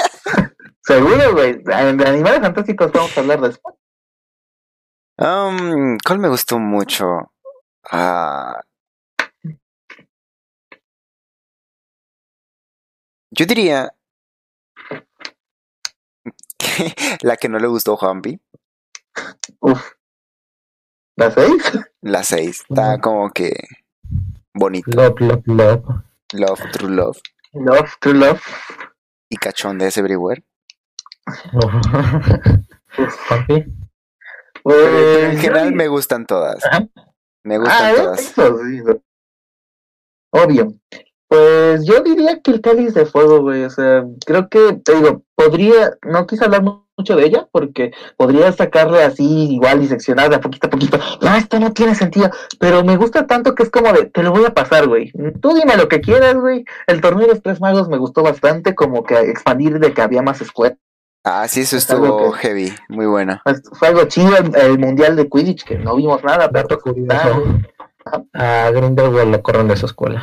[0.83, 1.63] Seguro, güey.
[1.63, 3.75] De animales fantásticos vamos a hablar después.
[5.19, 7.33] Um, ¿Cuál me gustó mucho?
[7.91, 8.61] Ah,
[13.31, 13.95] yo diría
[16.59, 18.41] que la que no le gustó a Juanpi,
[19.61, 19.93] Uf.
[21.17, 21.63] ¿La seis?
[22.01, 22.65] la 6.
[22.71, 23.01] Está Ujú.
[23.03, 23.53] como que
[24.55, 24.91] bonito.
[24.93, 25.85] Love, love, love.
[26.33, 27.19] Love, True Love
[27.53, 28.41] Love, to love.
[29.29, 30.43] y Cachondes Everywhere.
[34.63, 36.65] Pues, en yo general me gustan todas.
[36.67, 36.87] Ajá.
[37.45, 38.21] Me gustan Ah, todas.
[38.21, 38.81] eso sí.
[40.33, 40.75] Obvio.
[41.29, 43.65] Pues yo diría que el cáliz de fuego, güey.
[43.65, 48.53] O sea, creo que, te digo, podría, no quise hablar mucho de ella porque podría
[48.53, 50.99] sacarle así igual diseccionar de a poquito a poquito.
[51.23, 52.31] No, esto no tiene sentido.
[52.59, 55.13] Pero me gusta tanto que es como de, te lo voy a pasar, güey.
[55.41, 56.65] Tú dime lo que quieras, güey.
[56.87, 60.23] El torneo de los tres magos me gustó bastante, como que expandir de que había
[60.23, 60.77] más escuelas.
[61.25, 63.41] Ah, sí, eso estuvo que- heavy, muy bueno.
[63.45, 67.45] Pues, Fue algo chido el, el mundial de Quidditch, que no vimos nada, Dato curioso.
[68.35, 68.67] Ah.
[68.67, 70.23] A Grindelwald lo corren de su escuela.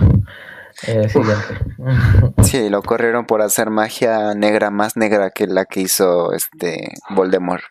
[0.88, 1.07] Eh.
[2.44, 7.64] Sí, lo corrieron por hacer magia negra más negra que la que hizo este Voldemort.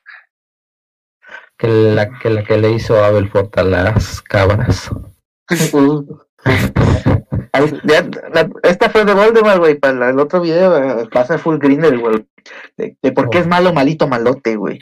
[1.57, 4.90] que, la, que la que le hizo Abelfort a las cabras.
[7.56, 8.02] Ahí, ya,
[8.32, 9.74] la- esta fue de Voldemort, güey.
[9.78, 12.26] Para la- el otro video eh, pasa full Grindelwald.
[12.76, 13.40] De, de por qué Oh.
[13.40, 14.78] es malo, malito, malote, güey.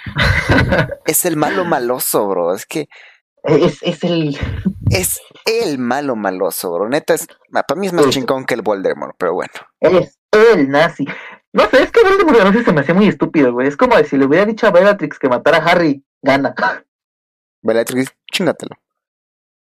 [1.06, 2.54] Es el malo maloso, bro.
[2.54, 2.88] Es que
[3.42, 4.38] Es, es el.
[4.90, 6.88] es el malo maloso, bro.
[6.88, 9.52] Neta, es, para mí es más chingón que el Voldemort, pero bueno.
[9.80, 11.04] Es el nazi.
[11.52, 13.68] No sé, es que Voldemort a veces se me hacía muy estúpido, güey.
[13.68, 16.54] Es como si le hubiera dicho a Bellatrix que matara a Harry, gana.
[17.62, 18.76] Bellatrix, chingatelo.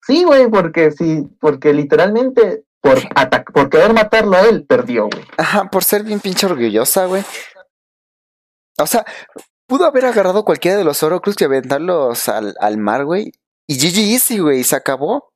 [0.02, 2.98] Sí, güey, porque sí, porque literalmente por
[3.52, 5.24] por querer matarlo a él, perdió, güey.
[5.38, 7.24] Ajá, por ser bien pinche orgullosa, güey.
[8.78, 9.04] O sea,
[9.66, 13.32] pudo haber agarrado cualquiera de los Horcrux y aventarlos al, al mar, güey.
[13.66, 15.32] Y GG Easy, güey, se acabó.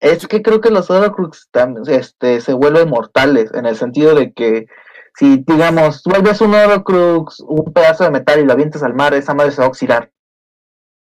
[0.00, 4.32] Es que creo que los Horcrux tam- este, se vuelven mortales, en el sentido de
[4.32, 4.66] que
[5.14, 9.34] si, digamos, vuelves un Horcrux, un pedazo de metal y lo avientas al mar, esa
[9.34, 10.10] madre se va a oxidar.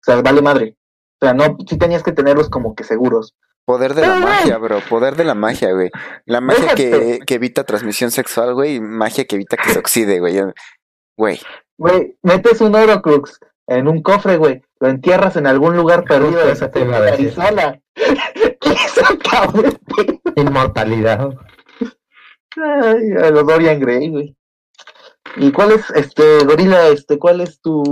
[0.00, 0.76] O sea, vale madre.
[1.20, 3.34] O sea, no, sí tenías que tenerlos como que seguros.
[3.66, 4.80] Poder de la magia, bro.
[4.88, 5.90] Poder de la magia, güey.
[6.24, 8.76] La magia que, evita transmisión sexual, güey.
[8.76, 10.40] y Magia que evita que se oxide, güey.
[11.18, 11.40] Güey.
[11.76, 16.52] Güey, metes un Horcrux en un cofre, güey, lo entierras en algún lugar perdido de
[16.52, 17.32] eso te iba a decir.
[17.36, 17.80] Arizona.
[17.96, 20.20] y se acabó el pedo.
[20.36, 21.28] Inmortalidad.
[22.56, 24.36] Ay, a los Dorian Gray, güey.
[25.36, 27.82] ¿Y cuál es, este, Gorila, este, cuál es tu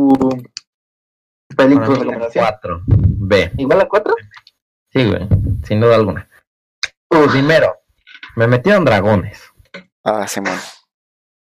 [1.57, 2.45] película Para mí, la recomendación?
[2.45, 2.81] cuatro.
[2.87, 3.53] B.
[3.59, 4.15] ¿Igual a cuatro?
[4.95, 5.29] Sí, güey.
[5.65, 6.29] Sin duda alguna.
[7.11, 7.75] Uf, Primero,
[8.37, 9.43] me metieron dragones.
[10.05, 10.59] Ah, Simón.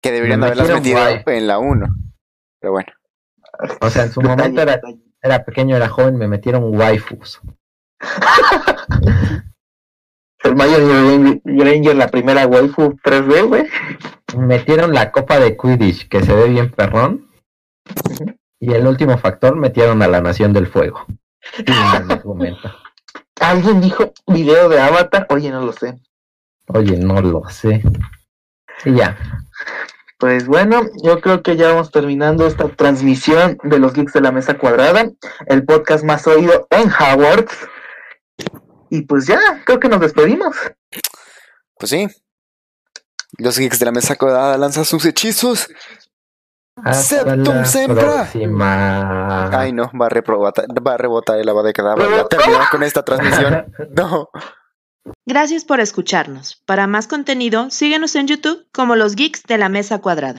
[0.02, 1.23] Que deberían Me haberlas metido guay.
[1.27, 1.86] en la 1.
[2.60, 2.93] Pero bueno.
[3.81, 4.81] O sea, en su detalle, momento
[5.23, 7.40] era, pequeño, era joven, me metieron waifus.
[10.43, 13.64] Hermione Granger, la primera waifu 3D, güey.
[14.36, 17.28] Me metieron la copa de Quidditch, que se ve bien perrón.
[18.60, 21.06] Y el último factor, metieron a la Nación del Fuego.
[22.10, 22.70] Argumento.
[23.40, 25.98] Alguien dijo video de Avatar, oye, no lo sé.
[26.68, 27.82] Oye, no lo sé.
[28.84, 29.16] Y ya.
[30.18, 34.32] Pues bueno, yo creo que ya vamos terminando esta transmisión de los Geeks de la
[34.32, 35.10] Mesa Cuadrada,
[35.46, 37.54] el podcast más oído en Hogwarts.
[38.90, 40.56] Y pues ya, creo que nos despedimos.
[41.78, 42.08] Pues sí.
[43.38, 45.68] Los geeks de la mesa cuadrada lanzan sus hechizos.
[46.77, 49.59] Hasta Septum próxima.
[49.59, 50.53] Ay, no, va a, reprobar,
[50.86, 52.05] va a rebotar el de cadabra.
[52.16, 53.66] Ya terminar con esta transmisión.
[53.97, 54.28] No.
[55.24, 56.62] Gracias por escucharnos.
[56.66, 60.35] Para más contenido, síguenos en YouTube como los Geeks de la Mesa Cuadrada.